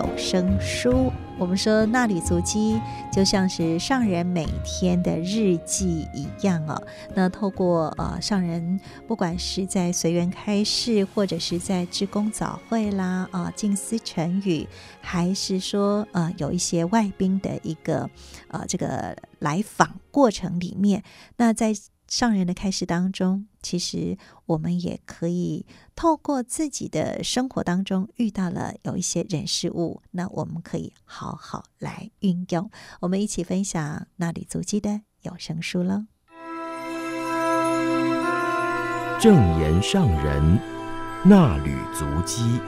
[0.05, 0.91] 有声书》。
[1.37, 2.81] 我们说，衲履足迹
[3.11, 6.81] 就像是上人每天的日记一样哦。
[7.15, 8.79] 那透过呃上人，
[9.09, 14.69] 不管是在随缘开示，或者是在志工早会啦啊、呃、静思晨语，
[15.01, 18.09] 还是说呃有一些外宾的一个
[18.49, 21.03] 呃这个来访过程里面，
[21.37, 21.75] 那在
[22.15, 32.71] 上人的开示当中，其实我们也可以透过自己的生活当中遇到了有一些人事物，那我们可以好好来运用。
[33.01, 36.07] 我们一起分享衲履足迹的有声书了。
[39.21, 40.61] 正言上人
[41.27, 42.61] 衲履足迹。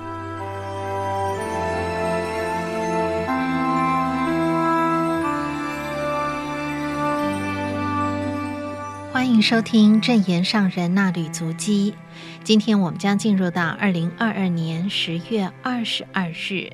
[9.36, 11.94] 迎收听正言上人那旅足迹。
[12.42, 16.72] 今天我们将进入到二零二二年十月二十二日，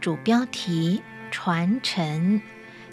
[0.00, 2.42] 主标题传承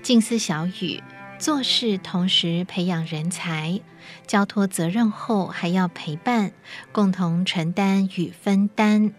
[0.04, 1.02] 静思小语：
[1.40, 3.82] 做事同时培养人才，
[4.28, 6.52] 交托责任后还要陪伴，
[6.92, 9.16] 共同承担与分担。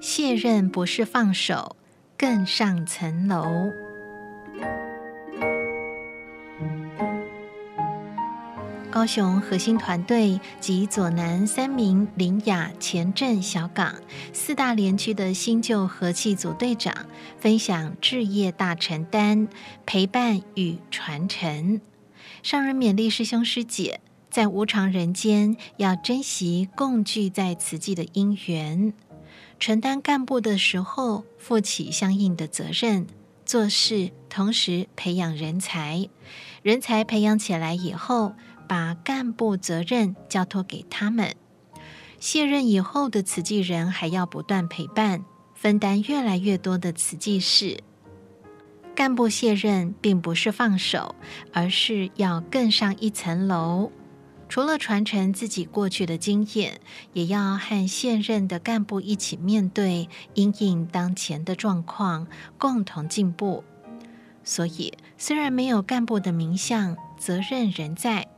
[0.00, 1.76] 卸任不是放手，
[2.16, 3.44] 更上层楼。
[8.92, 13.94] 高雄核心团队及左南三民、苓雅、前镇、小港
[14.34, 16.94] 四大连区的新旧和气组队长
[17.40, 19.48] 分享置业大承担，
[19.86, 21.80] 陪伴与传承。
[22.42, 28.92] 上人勉励师兄师姐，在无常人间要珍惜共聚在此际的因缘，
[29.58, 33.06] 承担干部的时候负起相应的责任，
[33.46, 36.10] 做事同时培养人才，
[36.62, 38.34] 人才培养起来以后。
[38.72, 41.36] 把干部责任交托给他们，
[42.18, 47.82] 卸任以后的慈济人还要不断陪伴，分担越来越多的慈济事。
[48.94, 51.14] 干部卸任并不是放手，
[51.52, 53.92] 而是要更上一层楼。
[54.48, 56.80] 除了传承自己过去的经验，
[57.12, 63.64] 也要和现任的干部一起面对因应当前的状况，共同进步。
[64.42, 68.28] 所以，虽然没有干部的名相，责任仍在。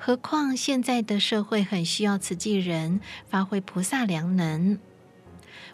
[0.00, 4.78] 何况现在的社会很需要慈济人发挥菩萨良能。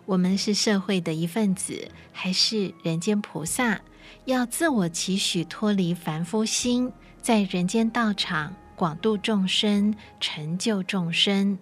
[0.06, 3.82] 我们是社会的一份子，还是人间菩萨？
[4.24, 11.58] 要自我期许，脱离凡夫心，在人间道场广度众生，成就众生。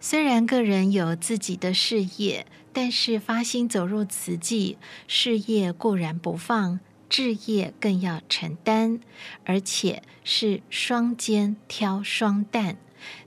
[0.00, 6.80] 虽然个人有自己的事业，但是发心走入慈济，事业固然不放。
[7.10, 9.00] 置业更要承担，
[9.44, 12.76] 而且是双肩挑双担，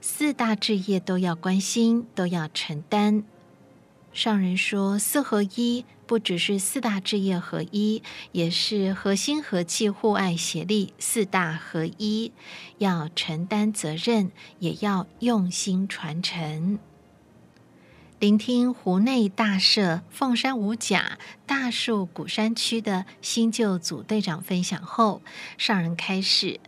[0.00, 3.22] 四大置业都要关心，都要承担。
[4.12, 12.32] 上人说四合一，不只是四大置业合一，也是和心和气互爱协力，四大合一，
[12.78, 14.30] 要承担责任，
[14.60, 16.78] 也要用心传承。
[18.24, 25.20] 聆听湖内大社凤山五甲大树鼓山区的新旧组队长分享后，
[25.58, 26.58] 上人开示：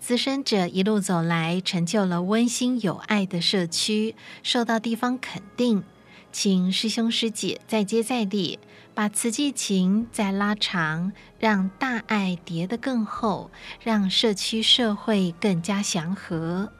[0.00, 5.84] 资深者一路走来，成就了温馨有爱的社区，受到地方肯定，
[6.32, 8.58] 请师兄师姐再接再厉，
[8.92, 16.72] 把慈济情再拉长，让大爱叠得更厚，让社区社会更加祥和。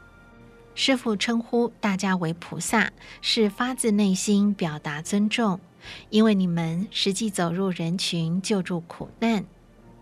[0.79, 5.59] 师父称呼大家为菩萨，是发自内心表达尊重，
[6.09, 9.45] 因为你们实际走入人群，救助苦难。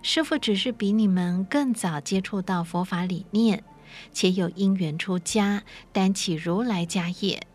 [0.02, 3.64] 师父只是比你们更早接触到佛法理念，
[4.12, 5.62] 且有因缘出家，
[5.94, 7.46] 担起如来家业。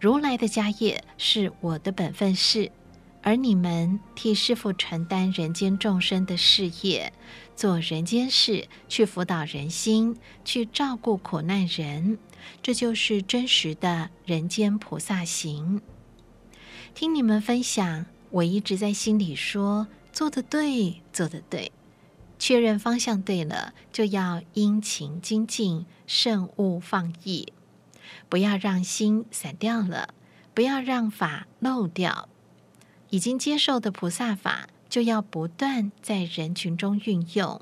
[0.00, 2.72] 如来的家业是我的本分事，
[3.20, 7.12] 而你们替师父承担人间众生的事业，
[7.54, 12.16] 做人间事，去辅导人心，去照顾苦难人。
[12.62, 15.80] 这就是真实的人间菩萨行。
[16.94, 21.72] 听你们分享，我一直在心里说：做得对，做得对。
[22.38, 27.52] 确认方向对了，就要殷勤精进，慎勿放逸，
[28.28, 30.14] 不要让心散掉了，
[30.54, 32.28] 不要让法漏掉。
[33.10, 37.60] 已经接受的菩萨法，就要不断在人群中运用，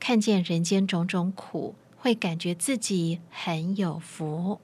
[0.00, 1.76] 看见人间种种苦。
[2.00, 4.58] 会感觉自己很有福。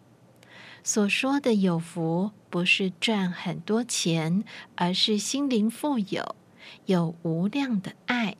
[0.82, 4.42] 所说的有福，不是赚很多钱，
[4.74, 6.34] 而是心灵富有，
[6.86, 8.36] 有无量的爱。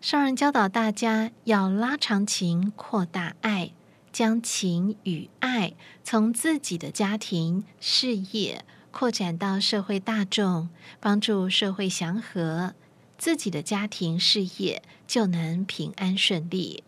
[0.00, 3.70] 上人教导大家要拉长情，扩大爱，
[4.12, 10.68] 将情与爱从自己的家庭、事业扩展到社会大众，
[11.00, 12.74] 帮助社会祥和，
[13.16, 16.82] 自己的家庭事业就能平安顺利。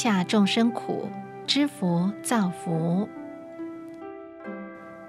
[0.00, 1.08] 下众生苦，
[1.44, 3.08] 知福造福。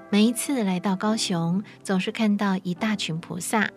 [0.10, 3.70] 每一次来到高雄，总是看到一大群菩萨，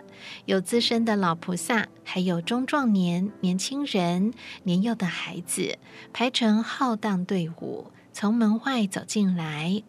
[0.46, 4.32] 有资深的老菩萨，还有中壮年、年轻人、
[4.62, 5.76] 年幼的孩子，
[6.14, 9.82] 排成浩荡队伍，从门外走进来。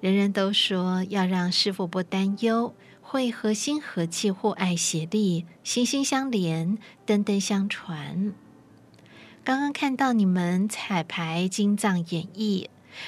[0.00, 8.32] 人人都说要让师父不担忧，会和心和气互爱协力，心心相连，灯灯相传。
[9.46, 12.66] 刚刚看到你们彩排金藏演绎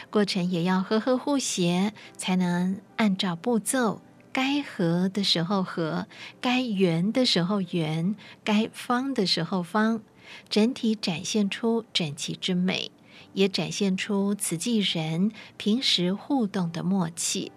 [0.08, 4.00] 过程，也要和和互协，才能按照步骤，
[4.32, 6.06] 该合的时候合，
[6.40, 8.14] 该圆的时候圆，
[8.44, 10.00] 该方的时候方，
[10.48, 12.92] 整体展现出整齐之美，
[13.32, 17.50] 也展现出慈济人平时互动的默契。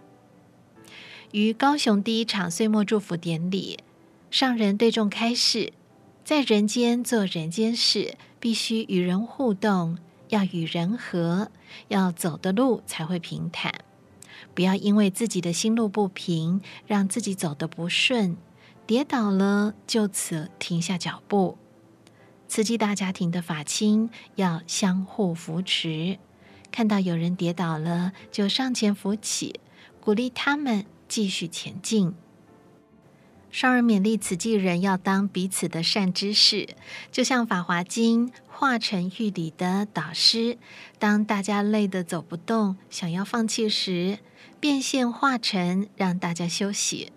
[1.32, 3.78] 于高雄第一场岁末祝福典礼，
[4.32, 5.72] 上人对众开示，
[6.24, 8.18] 在人间做人间事。
[8.42, 10.00] 必须与人互动，
[10.30, 11.52] 要与人和，
[11.90, 13.72] 要走的路才会平坦。
[14.56, 18.36] 不要因为自己的心路不平，让自己走得不顺，
[18.88, 21.60] 跌倒了就此停下脚步。
[22.48, 26.18] 慈济大家庭的法亲要相互扶持，
[26.72, 29.60] 看到有人跌倒了，就上前扶起，
[30.00, 32.16] 鼓励他们继续前进。
[33.52, 36.70] 商人勉励慈济人要当彼此的善知识，
[37.12, 40.58] 就像《法华经》化成喻里的导师，
[40.98, 44.20] 当大家累得走不动，想要放弃时，
[44.62, 47.12] 变现化成，让大家休息，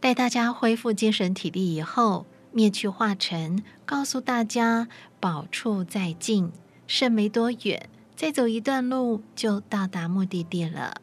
[0.00, 4.88] 待大家恢复精神体力以后，灭去化成，告诉大家
[5.20, 6.50] 宝处在近，
[6.88, 11.00] 剩没多远，再走一段路就到达目的地了。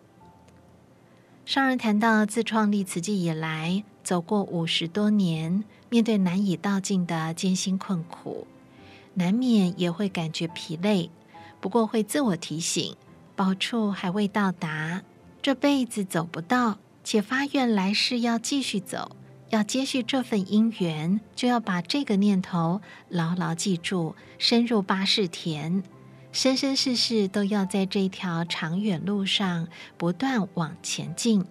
[1.46, 8.48] 上人谈到自创立慈济以来，走过五十多年，面对难以道尽的艰辛困苦，
[9.16, 11.10] 难免也会感觉疲累。
[11.60, 12.96] 不过会自我提醒，
[13.36, 15.02] 宝处还未到达，
[15.42, 19.18] 这辈子走不到，且发愿来世要继续走，
[19.50, 22.80] 要接续这份因缘，就要把这个念头
[23.10, 25.84] 牢牢记住，深入八识田，
[26.32, 31.46] 生生世世都要在这条长远路上不断往前进。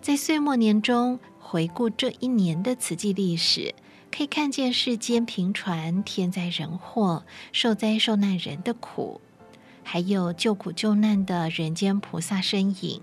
[0.00, 3.74] 在岁末年终回顾这一年的慈济历史，
[4.10, 9.20] 可以看见世间频传天灾人祸、受灾受难人的苦，
[9.82, 13.02] 还有救苦救难的人间菩萨身影。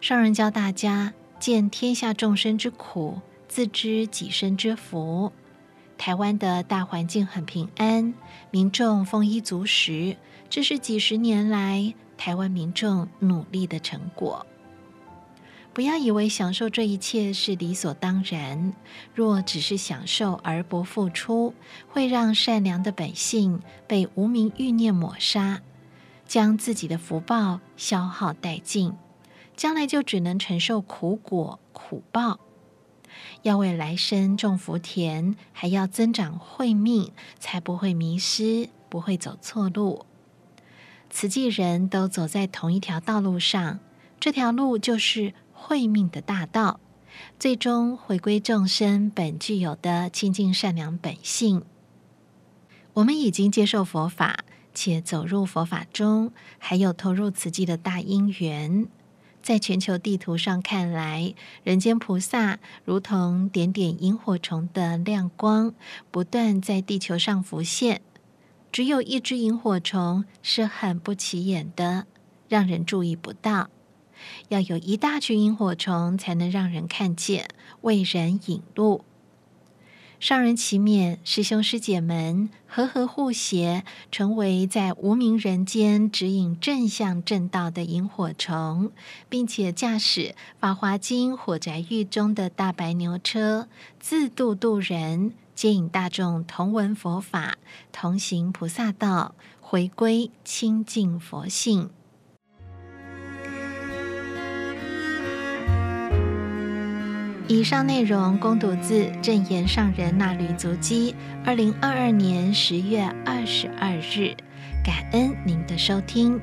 [0.00, 5.32] 上人教大家见天下众生之苦，自知己身之福。
[5.96, 8.12] 台湾的大环境很平安，
[8.50, 10.16] 民众丰衣足食，
[10.50, 14.44] 这是几十年来台湾民众努力的成果。
[15.74, 18.74] 不要以为享受这一切是理所当然。
[19.14, 21.54] 若只是享受而不付出，
[21.88, 25.62] 会让善良的本性被无明欲念抹杀，
[26.26, 28.92] 将自己的福报消耗殆尽，
[29.56, 32.38] 将来就只能承受苦果苦报。
[33.40, 40.04] 要为来生种福田，还要增长慧命，才不会迷失，不会走错路。
[41.08, 43.80] 慈济人都走在同一条道路上，
[44.20, 45.32] 这条路就是。
[45.62, 46.80] 慧命的大道，
[47.38, 51.62] 最终回归众生本具有的清净善良本性。
[52.94, 54.40] 我们已经接受佛法，
[54.74, 58.88] 且走入佛法中，还有投入慈济的大因缘。
[59.40, 65.74] 在全球地图上看来，人间菩萨如同点点萤火虫的亮光，
[66.10, 68.02] 不断在地球上浮现。
[68.70, 72.06] 只有一只萤火虫是很不起眼的，
[72.48, 73.68] 让人注意不到。
[74.48, 77.48] 要有一大群萤火虫，才能让人看见，
[77.80, 79.04] 为人引路。
[80.20, 88.92] 上人祈勉师兄师姐们和和互协，成为在无明人间指引正向正道的萤火虫，
[89.28, 90.20] 并且驾驶
[90.60, 93.66] 《法华经》火宅狱中的大白牛车，
[93.98, 97.58] 自度度人，接引大众同闻佛法，
[97.90, 101.90] 同行菩萨道，回归清净佛性。
[107.52, 114.34] 以上内容供读自正言上人那履足迹，二零二二年十月二十二日，
[114.82, 116.40] 感恩您的收听。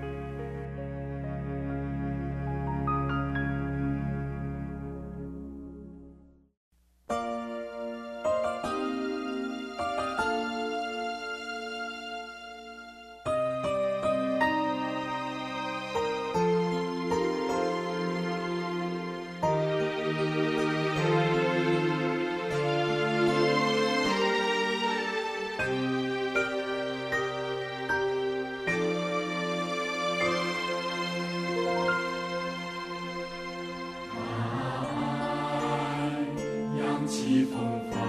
[37.10, 38.00] 起风帆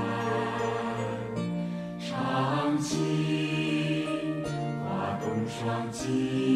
[1.98, 4.04] 唱起
[4.84, 6.49] 画栋双栖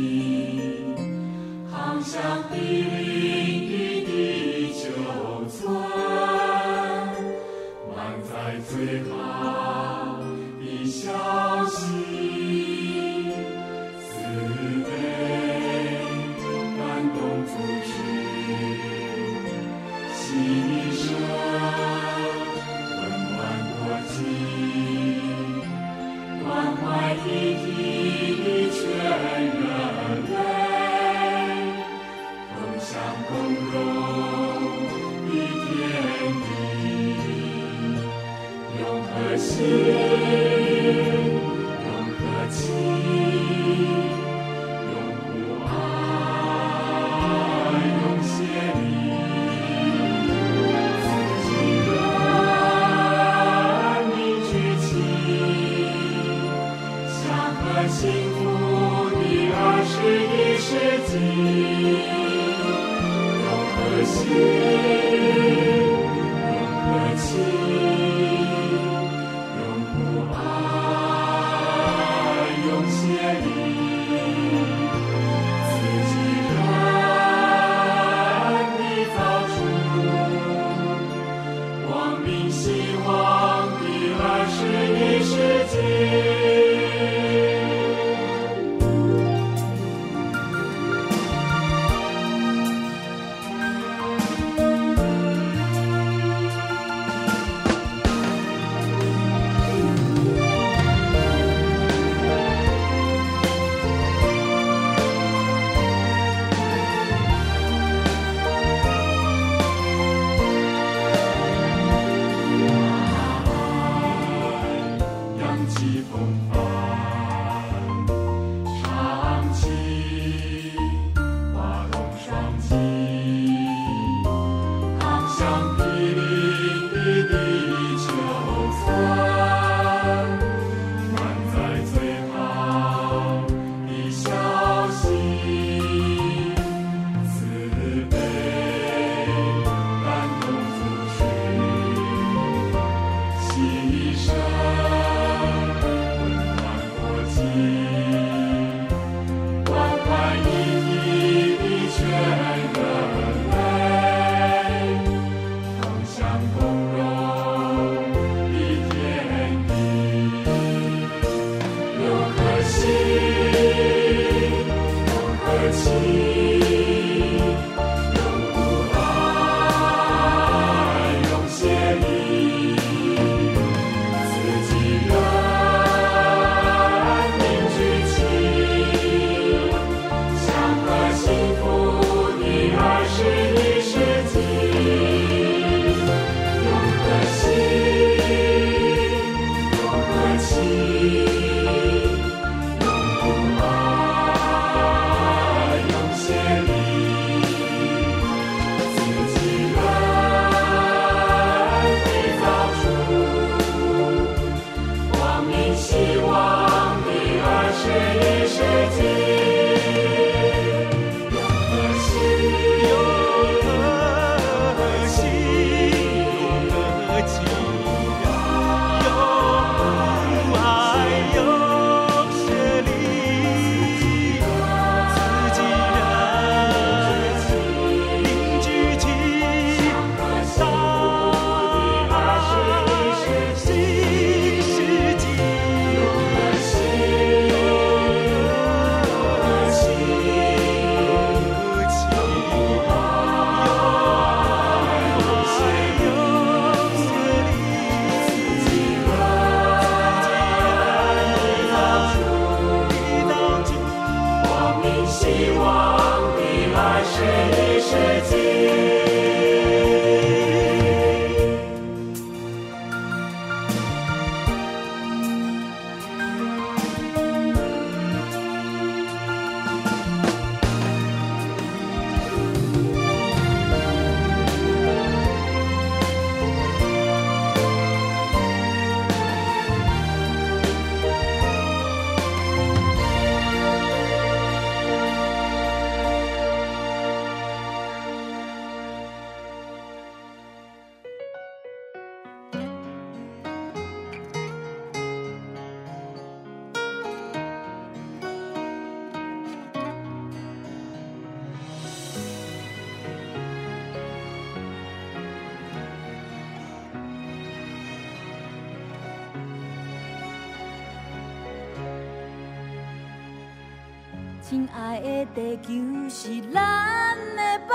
[315.35, 315.73] 地球
[316.09, 317.75] 是咱的宝，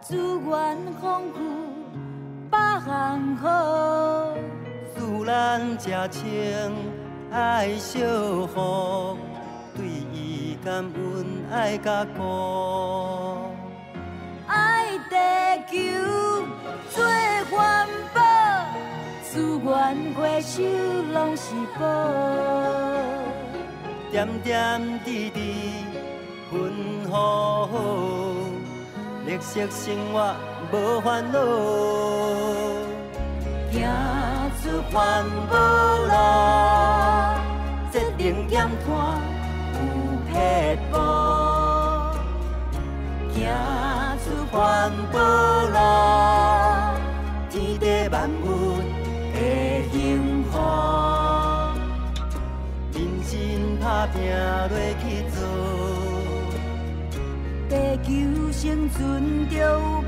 [0.00, 1.40] 资源丰富，
[2.48, 4.36] 百项好。
[4.94, 6.22] 自然真情
[7.32, 8.04] 爱惜
[8.54, 9.16] 护，
[9.74, 13.50] 对伊感恩爱甲顾。
[14.46, 15.16] 爱地
[15.66, 16.46] 球
[16.88, 17.04] 做
[17.50, 18.20] 环保，
[19.24, 20.62] 资源回收
[21.12, 21.84] 拢是宝。
[24.12, 25.40] 点点滴滴
[26.54, 27.68] 云雨好，
[29.26, 30.16] 绿色生活
[30.72, 31.38] 无烦恼。
[33.72, 33.82] 行
[34.62, 34.94] 出环
[35.50, 35.52] 保
[36.06, 36.12] 路，
[37.90, 38.86] 节能减排
[39.74, 39.76] 有
[40.30, 40.32] 撇
[40.92, 40.94] 步。
[43.34, 43.36] 行
[44.22, 44.56] 出环
[45.12, 45.18] 保
[45.74, 45.76] 路，
[47.50, 47.82] 天地
[48.12, 48.46] 万物
[49.32, 49.36] 会
[49.90, 49.98] 幸
[50.52, 50.52] 福。
[52.92, 53.32] 认真
[53.80, 55.83] 打拼落去做。
[57.74, 60.04] 地球生存着有。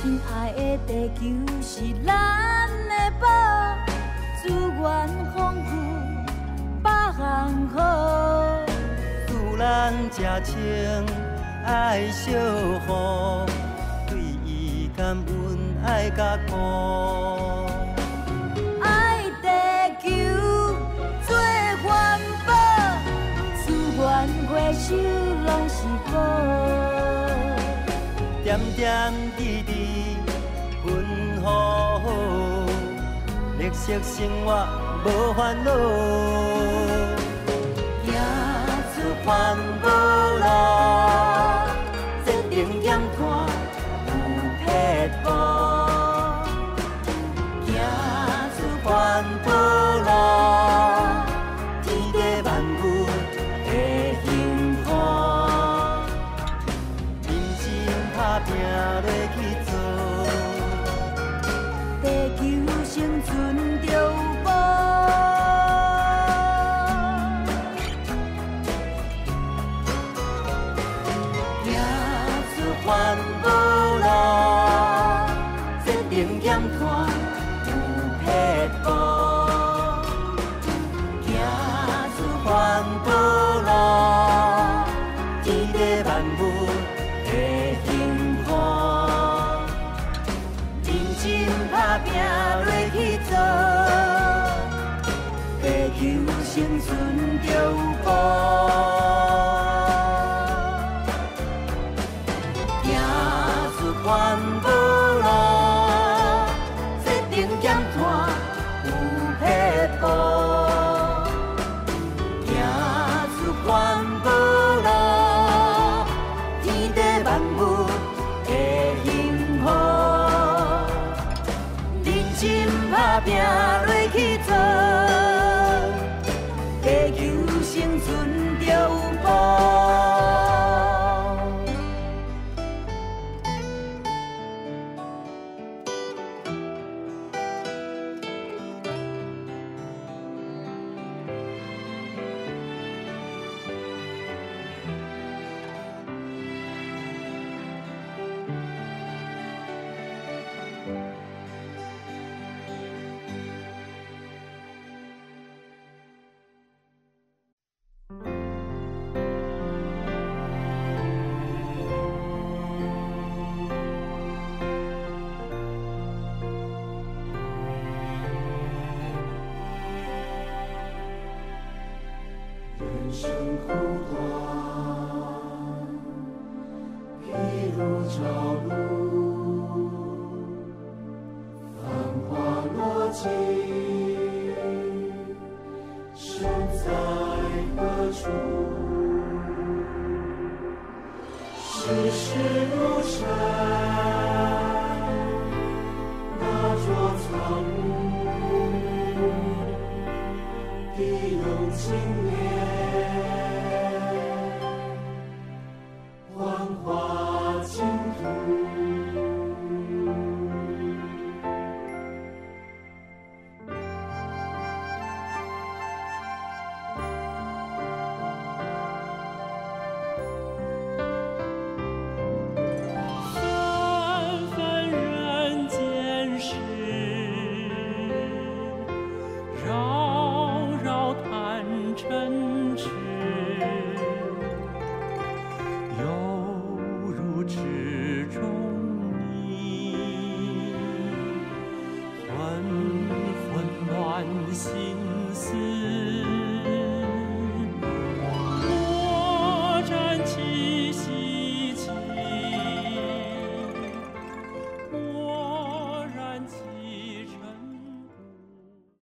[0.00, 2.25] 亲爱的地球是。
[10.10, 10.26] 情，
[11.64, 12.00] 爱，
[18.82, 19.48] 爱地
[20.02, 20.06] 球
[21.26, 21.30] 做
[21.84, 21.86] 环
[22.46, 22.50] 保，
[23.64, 23.64] 资
[23.96, 24.02] 源
[24.48, 24.86] 回收
[25.44, 25.76] 拢是
[26.12, 26.14] 宝。
[28.44, 29.70] 点点滴滴
[30.84, 30.86] 分
[31.42, 32.00] 好，
[33.58, 34.48] 绿色生活
[35.04, 35.70] 无烦恼。
[38.96, 39.65] 出。